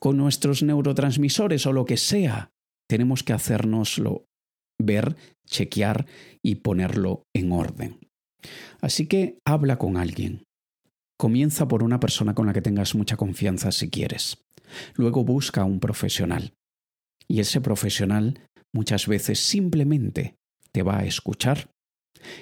con 0.00 0.16
nuestros 0.16 0.62
neurotransmisores 0.62 1.64
o 1.66 1.72
lo 1.72 1.84
que 1.84 1.96
sea, 1.96 2.50
tenemos 2.88 3.22
que 3.22 3.32
hacérnoslo 3.32 4.24
ver, 4.82 5.16
chequear 5.46 6.06
y 6.42 6.56
ponerlo 6.56 7.22
en 7.34 7.52
orden. 7.52 8.00
Así 8.80 9.06
que 9.06 9.38
habla 9.46 9.78
con 9.78 9.96
alguien. 9.96 10.44
Comienza 11.18 11.66
por 11.68 11.82
una 11.82 12.00
persona 12.00 12.34
con 12.34 12.46
la 12.46 12.52
que 12.52 12.62
tengas 12.62 12.94
mucha 12.94 13.16
confianza 13.16 13.72
si 13.72 13.88
quieres. 13.88 14.38
Luego 14.94 15.24
busca 15.24 15.62
a 15.62 15.64
un 15.64 15.80
profesional. 15.80 16.52
Y 17.28 17.40
ese 17.40 17.60
profesional 17.60 18.40
muchas 18.76 19.06
veces 19.06 19.40
simplemente 19.40 20.36
te 20.70 20.82
va 20.82 20.98
a 20.98 21.06
escuchar 21.06 21.70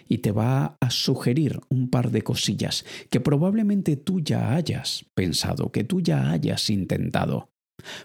y 0.09 0.19
te 0.19 0.33
va 0.33 0.77
a 0.81 0.91
sugerir 0.91 1.61
un 1.69 1.89
par 1.89 2.11
de 2.11 2.23
cosillas 2.23 2.85
que 3.09 3.21
probablemente 3.21 3.97
tú 3.97 4.21
ya 4.21 4.55
hayas 4.55 5.07
pensado, 5.15 5.71
que 5.71 5.85
tú 5.85 6.01
ya 6.01 6.33
hayas 6.33 6.71
intentado. 6.71 7.51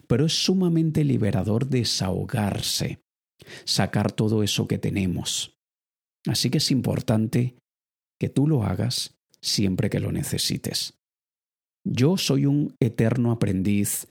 Pero 0.08 0.28
es 0.28 0.34
sumamente 0.34 1.04
liberador 1.04 1.68
desahogarse, 1.68 3.00
sacar 3.66 4.12
todo 4.12 4.44
eso 4.44 4.68
que 4.68 4.78
tenemos. 4.78 5.56
Así 6.28 6.52
que 6.52 6.60
es 6.60 6.70
importante 6.70 7.56
que 8.20 8.30
tú 8.30 8.48
lo 8.48 8.64
hagas 8.64 9.16
siempre 9.42 9.90
que 9.90 10.00
lo 10.00 10.12
necesites. 10.12 10.94
Yo 11.84 12.18
soy 12.18 12.46
un 12.46 12.76
eterno 12.80 13.32
aprendiz 13.32 14.08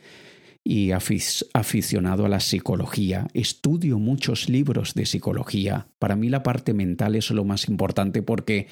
y 0.71 0.91
aficionado 0.93 2.27
a 2.27 2.29
la 2.29 2.41
psicología. 2.41 3.27
Estudio 3.33 3.99
muchos 3.99 4.51
libros 4.51 4.93
de 4.93 5.07
psicología. 5.07 5.89
Para 5.99 6.15
mí 6.15 6.29
la 6.29 6.43
parte 6.43 6.75
mental 6.75 7.17
es 7.17 7.31
lo 7.31 7.47
más 7.47 7.71
importante 7.71 8.21
porque 8.21 8.67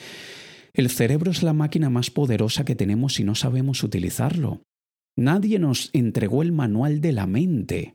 el 0.74 0.90
cerebro 0.90 1.30
es 1.30 1.42
la 1.42 1.54
máquina 1.54 1.88
más 1.88 2.10
poderosa 2.10 2.66
que 2.66 2.74
tenemos 2.74 3.18
y 3.18 3.24
no 3.24 3.34
sabemos 3.34 3.82
utilizarlo. 3.82 4.60
Nadie 5.16 5.58
nos 5.58 5.88
entregó 5.94 6.42
el 6.42 6.52
manual 6.52 7.00
de 7.00 7.12
la 7.12 7.26
mente. 7.26 7.94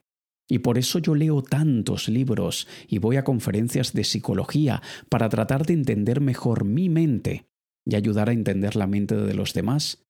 Y 0.50 0.60
por 0.60 0.80
eso 0.80 0.98
yo 0.98 1.14
leo 1.14 1.44
tantos 1.44 2.10
libros 2.10 2.68
y 2.88 2.98
voy 2.98 3.18
a 3.18 3.24
conferencias 3.24 3.94
de 3.94 4.04
psicología 4.04 4.82
para 5.10 5.30
tratar 5.30 5.68
de 5.68 5.74
entender 5.74 6.22
mejor 6.22 6.66
mi 6.66 6.90
mente 6.90 7.46
y 7.86 7.94
ayudar 7.94 8.30
a 8.30 8.34
entender 8.34 8.76
la 8.76 8.88
mente 8.88 9.16
de 9.16 9.36
los 9.36 9.54
demás 9.54 10.04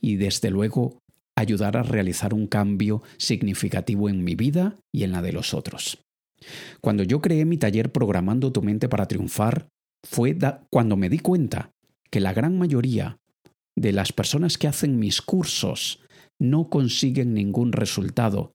y 0.00 0.16
desde 0.16 0.50
luego 0.50 1.01
ayudar 1.42 1.76
a 1.76 1.82
realizar 1.82 2.34
un 2.34 2.46
cambio 2.46 3.02
significativo 3.18 4.08
en 4.08 4.24
mi 4.24 4.34
vida 4.34 4.76
y 4.92 5.04
en 5.04 5.12
la 5.12 5.22
de 5.22 5.32
los 5.32 5.54
otros. 5.54 5.98
Cuando 6.80 7.02
yo 7.02 7.20
creé 7.20 7.44
mi 7.44 7.56
taller 7.56 7.92
Programando 7.92 8.52
tu 8.52 8.62
mente 8.62 8.88
para 8.88 9.06
triunfar, 9.06 9.68
fue 10.04 10.36
cuando 10.70 10.96
me 10.96 11.08
di 11.08 11.18
cuenta 11.18 11.70
que 12.10 12.20
la 12.20 12.32
gran 12.32 12.58
mayoría 12.58 13.18
de 13.76 13.92
las 13.92 14.12
personas 14.12 14.58
que 14.58 14.68
hacen 14.68 14.98
mis 14.98 15.22
cursos 15.22 16.00
no 16.38 16.68
consiguen 16.68 17.34
ningún 17.34 17.72
resultado. 17.72 18.52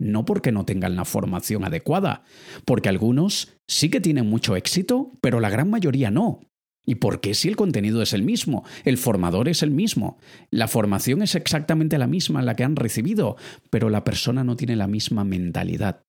No 0.00 0.24
porque 0.24 0.52
no 0.52 0.64
tengan 0.64 0.96
la 0.96 1.04
formación 1.04 1.64
adecuada, 1.64 2.24
porque 2.64 2.88
algunos 2.88 3.56
sí 3.68 3.90
que 3.90 4.00
tienen 4.00 4.28
mucho 4.28 4.56
éxito, 4.56 5.12
pero 5.20 5.40
la 5.40 5.50
gran 5.50 5.70
mayoría 5.70 6.10
no. 6.10 6.40
¿Y 6.86 6.96
por 6.96 7.20
qué 7.20 7.34
si 7.34 7.48
el 7.48 7.56
contenido 7.56 8.02
es 8.02 8.12
el 8.12 8.22
mismo? 8.22 8.64
El 8.84 8.98
formador 8.98 9.48
es 9.48 9.62
el 9.62 9.70
mismo. 9.70 10.18
La 10.50 10.68
formación 10.68 11.22
es 11.22 11.34
exactamente 11.34 11.98
la 11.98 12.06
misma 12.06 12.42
la 12.42 12.56
que 12.56 12.64
han 12.64 12.76
recibido, 12.76 13.36
pero 13.70 13.88
la 13.88 14.04
persona 14.04 14.44
no 14.44 14.56
tiene 14.56 14.76
la 14.76 14.86
misma 14.86 15.24
mentalidad. 15.24 16.04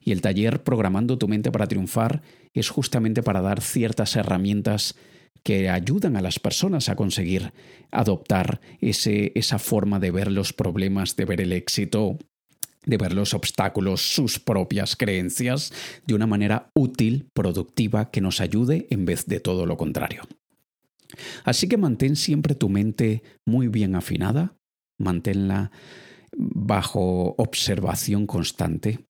Y 0.00 0.12
el 0.12 0.22
taller 0.22 0.62
Programando 0.62 1.18
tu 1.18 1.28
mente 1.28 1.50
para 1.50 1.66
triunfar 1.66 2.22
es 2.54 2.70
justamente 2.70 3.22
para 3.22 3.40
dar 3.40 3.60
ciertas 3.60 4.16
herramientas 4.16 4.94
que 5.42 5.68
ayudan 5.68 6.16
a 6.16 6.22
las 6.22 6.40
personas 6.40 6.88
a 6.88 6.96
conseguir 6.96 7.52
adoptar 7.90 8.60
ese, 8.80 9.32
esa 9.34 9.58
forma 9.58 10.00
de 10.00 10.10
ver 10.10 10.32
los 10.32 10.52
problemas, 10.52 11.14
de 11.14 11.24
ver 11.24 11.40
el 11.40 11.52
éxito 11.52 12.18
de 12.86 12.96
ver 12.96 13.12
los 13.12 13.34
obstáculos, 13.34 14.00
sus 14.00 14.38
propias 14.38 14.96
creencias, 14.96 15.72
de 16.06 16.14
una 16.14 16.26
manera 16.26 16.70
útil, 16.74 17.28
productiva, 17.34 18.10
que 18.10 18.20
nos 18.20 18.40
ayude 18.40 18.86
en 18.90 19.04
vez 19.04 19.26
de 19.26 19.40
todo 19.40 19.66
lo 19.66 19.76
contrario. 19.76 20.22
Así 21.44 21.68
que 21.68 21.76
mantén 21.76 22.16
siempre 22.16 22.54
tu 22.54 22.68
mente 22.68 23.22
muy 23.44 23.68
bien 23.68 23.94
afinada, 23.94 24.56
manténla 24.98 25.70
bajo 26.36 27.34
observación 27.38 28.26
constante, 28.26 29.06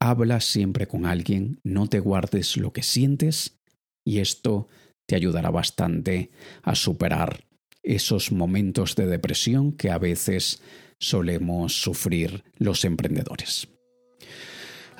habla 0.00 0.40
siempre 0.40 0.86
con 0.86 1.06
alguien, 1.06 1.60
no 1.64 1.88
te 1.88 2.00
guardes 2.00 2.56
lo 2.56 2.72
que 2.72 2.82
sientes 2.82 3.58
y 4.04 4.18
esto 4.18 4.68
te 5.06 5.16
ayudará 5.16 5.50
bastante 5.50 6.30
a 6.62 6.74
superar 6.74 7.44
esos 7.82 8.32
momentos 8.32 8.96
de 8.96 9.06
depresión 9.06 9.72
que 9.72 9.90
a 9.90 9.98
veces 9.98 10.60
solemos 10.98 11.80
sufrir 11.80 12.44
los 12.56 12.84
emprendedores. 12.84 13.68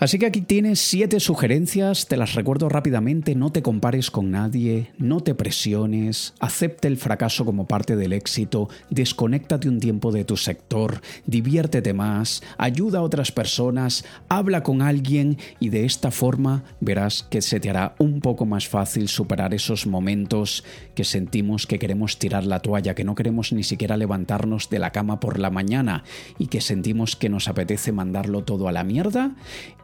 Así 0.01 0.21
que 0.21 0.27
aquí 0.27 0.43
tienes 0.43 0.79
siete 0.79 1.19
sugerencias, 1.19 2.07
te 2.07 2.17
las 2.17 2.35
recuerdo 2.37 2.69
rápidamente, 2.69 3.35
no 3.35 3.51
te 3.51 3.63
compares 3.63 4.13
con 4.13 4.31
nadie, 4.31 4.93
no 4.97 5.19
te 5.23 5.35
presiones, 5.35 6.35
acepte 6.39 6.87
el 6.87 6.99
fracaso 6.99 7.45
como 7.45 7.67
parte 7.67 7.97
del 7.97 8.13
éxito, 8.13 8.69
desconéctate 8.91 9.69
un 9.69 9.81
tiempo 9.81 10.13
de 10.13 10.25
tu 10.25 10.37
sector, 10.37 11.01
diviértete 11.27 11.95
más, 11.95 12.45
ayuda 12.59 13.01
a 13.01 13.03
otras 13.03 13.33
personas, 13.33 14.05
habla 14.29 14.63
con 14.63 14.83
alguien 14.83 15.37
y 15.59 15.71
de 15.71 15.85
esta 15.85 16.13
forma 16.13 16.63
verás 16.79 17.25
que 17.25 17.43
se 17.43 17.59
te 17.59 17.69
hará 17.69 17.97
un 17.99 18.21
poco 18.21 18.47
más 18.47 18.69
fácil 18.69 19.09
superar 19.09 19.53
esos 19.53 19.89
momentos 19.89 20.63
que 20.95 21.03
sentimos 21.03 21.67
que 21.67 21.81
queremos 21.81 22.21
tirar 22.21 22.45
la 22.45 22.61
toalla, 22.61 22.95
que 22.95 23.03
no 23.03 23.17
queremos 23.17 23.53
ni 23.53 23.65
siquiera 23.65 23.97
levantarnos 23.97 24.71
de 24.71 24.79
la 24.79 24.93
cama 24.93 25.19
por 25.19 25.41
la 25.41 25.51
mañana 25.51 26.05
y 26.39 26.47
que 26.47 26.61
sentimos 26.61 27.17
que 27.17 27.29
nos 27.29 27.49
apetece 27.49 27.91
mandarlo 27.91 28.45
todo 28.45 28.69
a 28.69 28.73
la 28.73 28.85
mierda 28.85 29.35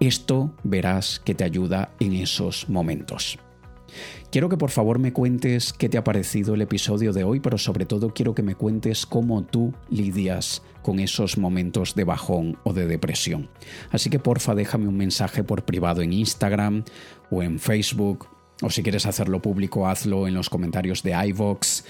esto 0.06 0.52
verás 0.62 1.20
que 1.24 1.34
te 1.34 1.44
ayuda 1.44 1.94
en 2.00 2.14
esos 2.14 2.68
momentos. 2.68 3.38
Quiero 4.30 4.48
que 4.48 4.56
por 4.56 4.70
favor 4.70 4.98
me 4.98 5.12
cuentes 5.12 5.72
qué 5.72 5.88
te 5.88 5.98
ha 5.98 6.04
parecido 6.04 6.54
el 6.54 6.62
episodio 6.62 7.12
de 7.12 7.22
hoy, 7.22 7.38
pero 7.38 7.58
sobre 7.58 7.86
todo 7.86 8.12
quiero 8.12 8.34
que 8.34 8.42
me 8.42 8.56
cuentes 8.56 9.06
cómo 9.06 9.44
tú 9.44 9.72
lidias 9.90 10.62
con 10.82 10.98
esos 10.98 11.38
momentos 11.38 11.94
de 11.94 12.02
bajón 12.02 12.58
o 12.64 12.72
de 12.72 12.86
depresión. 12.86 13.48
Así 13.92 14.10
que 14.10 14.18
porfa 14.18 14.54
déjame 14.56 14.88
un 14.88 14.96
mensaje 14.96 15.44
por 15.44 15.64
privado 15.64 16.02
en 16.02 16.12
Instagram 16.12 16.84
o 17.30 17.42
en 17.42 17.60
Facebook, 17.60 18.26
o 18.60 18.70
si 18.70 18.82
quieres 18.82 19.06
hacerlo 19.06 19.40
público 19.40 19.86
hazlo 19.86 20.26
en 20.26 20.34
los 20.34 20.50
comentarios 20.50 21.02
de 21.02 21.12
iVox 21.28 21.84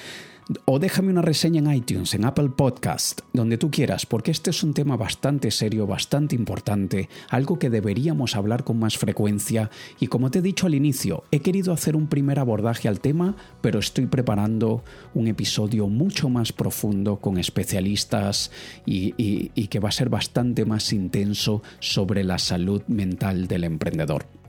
o 0.64 0.78
déjame 0.78 1.10
una 1.10 1.22
reseña 1.22 1.60
en 1.60 1.74
iTunes, 1.74 2.14
en 2.14 2.24
Apple 2.24 2.50
Podcast, 2.50 3.20
donde 3.32 3.58
tú 3.58 3.70
quieras, 3.70 4.06
porque 4.06 4.30
este 4.30 4.50
es 4.50 4.62
un 4.62 4.74
tema 4.74 4.96
bastante 4.96 5.50
serio, 5.50 5.86
bastante 5.86 6.36
importante, 6.36 7.08
algo 7.30 7.58
que 7.58 7.70
deberíamos 7.70 8.36
hablar 8.36 8.64
con 8.64 8.78
más 8.78 8.98
frecuencia 8.98 9.70
y 10.00 10.08
como 10.08 10.30
te 10.30 10.40
he 10.40 10.42
dicho 10.42 10.66
al 10.66 10.74
inicio, 10.74 11.24
he 11.30 11.40
querido 11.40 11.72
hacer 11.72 11.96
un 11.96 12.08
primer 12.08 12.38
abordaje 12.38 12.88
al 12.88 13.00
tema, 13.00 13.36
pero 13.60 13.78
estoy 13.78 14.06
preparando 14.06 14.84
un 15.14 15.28
episodio 15.28 15.88
mucho 15.88 16.28
más 16.28 16.52
profundo 16.52 17.16
con 17.16 17.38
especialistas 17.38 18.50
y, 18.86 19.14
y 19.16 19.66
que 19.68 19.80
va 19.80 19.88
a 19.88 19.92
ser 19.92 20.08
bastante 20.08 20.64
más 20.64 20.92
intenso 20.92 21.62
sobre 21.80 22.24
la 22.24 22.38
salud 22.38 22.82
mental 22.86 23.48
del 23.48 23.64
emprendedor. 23.64 24.43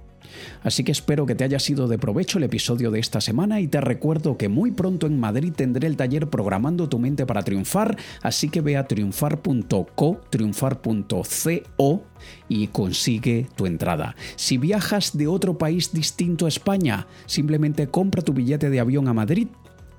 Así 0.63 0.84
que 0.84 0.91
espero 0.91 1.26
que 1.26 1.36
te 1.36 1.43
haya 1.43 1.60
sido 1.60 1.88
de 1.88 1.98
provecho 1.98 2.38
el 2.38 2.45
episodio 2.45 2.91
de 2.91 3.00
esta 3.00 3.21
semana 3.21 3.60
y 3.60 3.67
te 3.67 3.82
recuerdo 3.82 4.38
que 4.38 4.50
muy 4.50 4.71
pronto 4.71 5.08
en 5.08 5.19
Madrid 5.19 5.54
tendré 5.56 5.88
el 5.88 5.98
taller 5.98 6.30
Programando 6.30 6.89
tu 6.89 7.00
mente 7.00 7.26
para 7.26 7.43
triunfar, 7.43 7.98
así 8.21 8.50
que 8.50 8.62
ve 8.62 8.78
a 8.78 8.88
triunfar.co, 8.88 10.21
triunfar.co 10.30 12.04
y 12.50 12.67
consigue 12.67 13.48
tu 13.56 13.65
entrada. 13.65 14.15
Si 14.36 14.58
viajas 14.58 15.17
de 15.17 15.28
otro 15.28 15.58
país 15.58 15.93
distinto 15.93 16.45
a 16.45 16.50
España, 16.50 17.08
simplemente 17.26 17.88
compra 17.88 18.21
tu 18.21 18.34
billete 18.34 18.69
de 18.69 18.80
avión 18.80 19.08
a 19.08 19.13
Madrid 19.13 19.48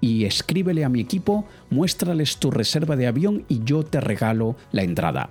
y 0.00 0.24
escríbele 0.24 0.84
a 0.84 0.88
mi 0.88 1.00
equipo, 1.00 1.46
muéstrales 1.70 2.38
tu 2.38 2.50
reserva 2.50 2.96
de 2.96 3.06
avión 3.06 3.44
y 3.48 3.62
yo 3.64 3.82
te 3.82 4.00
regalo 4.00 4.56
la 4.72 4.82
entrada. 4.82 5.30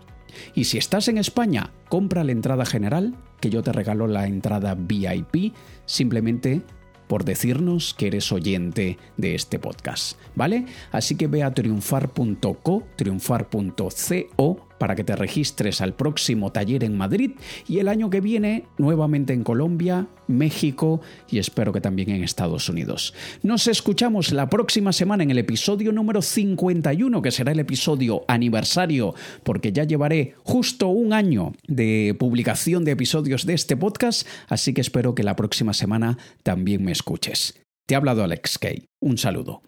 Y 0.54 0.66
si 0.66 0.78
estás 0.78 1.08
en 1.08 1.18
España, 1.18 1.72
compra 1.90 2.24
la 2.24 2.32
entrada 2.32 2.66
general, 2.66 3.16
que 3.40 3.50
yo 3.50 3.64
te 3.64 3.72
regalo 3.72 4.08
la 4.08 4.28
entrada 4.28 4.76
VIP, 4.76 5.54
simplemente 5.86 6.62
por 7.08 7.24
decirnos 7.24 7.94
que 7.94 8.08
eres 8.08 8.32
oyente 8.32 8.98
de 9.18 9.36
este 9.36 9.60
podcast, 9.60 10.18
¿vale? 10.34 10.66
Así 10.92 11.16
que 11.16 11.28
ve 11.28 11.44
a 11.44 11.54
triunfar.co, 11.54 12.84
triunfar.co 12.96 14.65
para 14.78 14.96
que 14.96 15.04
te 15.04 15.16
registres 15.16 15.82
al 15.82 15.94
próximo 15.94 16.52
taller 16.52 16.84
en 16.84 16.98
Madrid 16.98 17.32
y 17.68 17.80
el 17.80 17.88
año 17.88 18.10
que 18.10 18.22
viene 18.22 18.66
nuevamente 18.78 19.34
en 19.34 19.44
Colombia, 19.44 20.08
México 20.28 21.02
y 21.30 21.40
espero 21.40 21.72
que 21.74 21.82
también 21.82 22.10
en 22.10 22.24
Estados 22.24 22.70
Unidos. 22.70 23.14
Nos 23.44 23.68
escuchamos 23.68 24.32
la 24.32 24.50
próxima 24.50 24.92
semana 24.94 25.24
en 25.24 25.32
el 25.32 25.38
episodio 25.38 25.92
número 25.92 26.22
51, 26.22 27.22
que 27.22 27.32
será 27.32 27.52
el 27.52 27.60
episodio 27.60 28.24
aniversario, 28.28 29.14
porque 29.44 29.72
ya 29.72 29.84
llevaré 29.84 30.36
justo 30.44 30.88
un 30.88 31.14
año 31.14 31.54
de 31.68 32.16
publicación 32.18 32.84
de 32.86 32.92
episodios 32.92 33.46
de 33.46 33.54
este 33.54 33.78
podcast, 33.78 34.28
así 34.48 34.74
que 34.74 34.82
espero 34.82 35.16
que 35.16 35.24
la 35.24 35.36
próxima 35.36 35.74
semana 35.74 36.18
también 36.44 36.84
me 36.84 36.92
escuches. 36.92 37.62
Te 37.88 37.96
ha 37.96 38.00
hablado 38.00 38.24
Alex 38.24 38.58
Kay. 38.58 38.86
Un 39.00 39.18
saludo. 39.18 39.62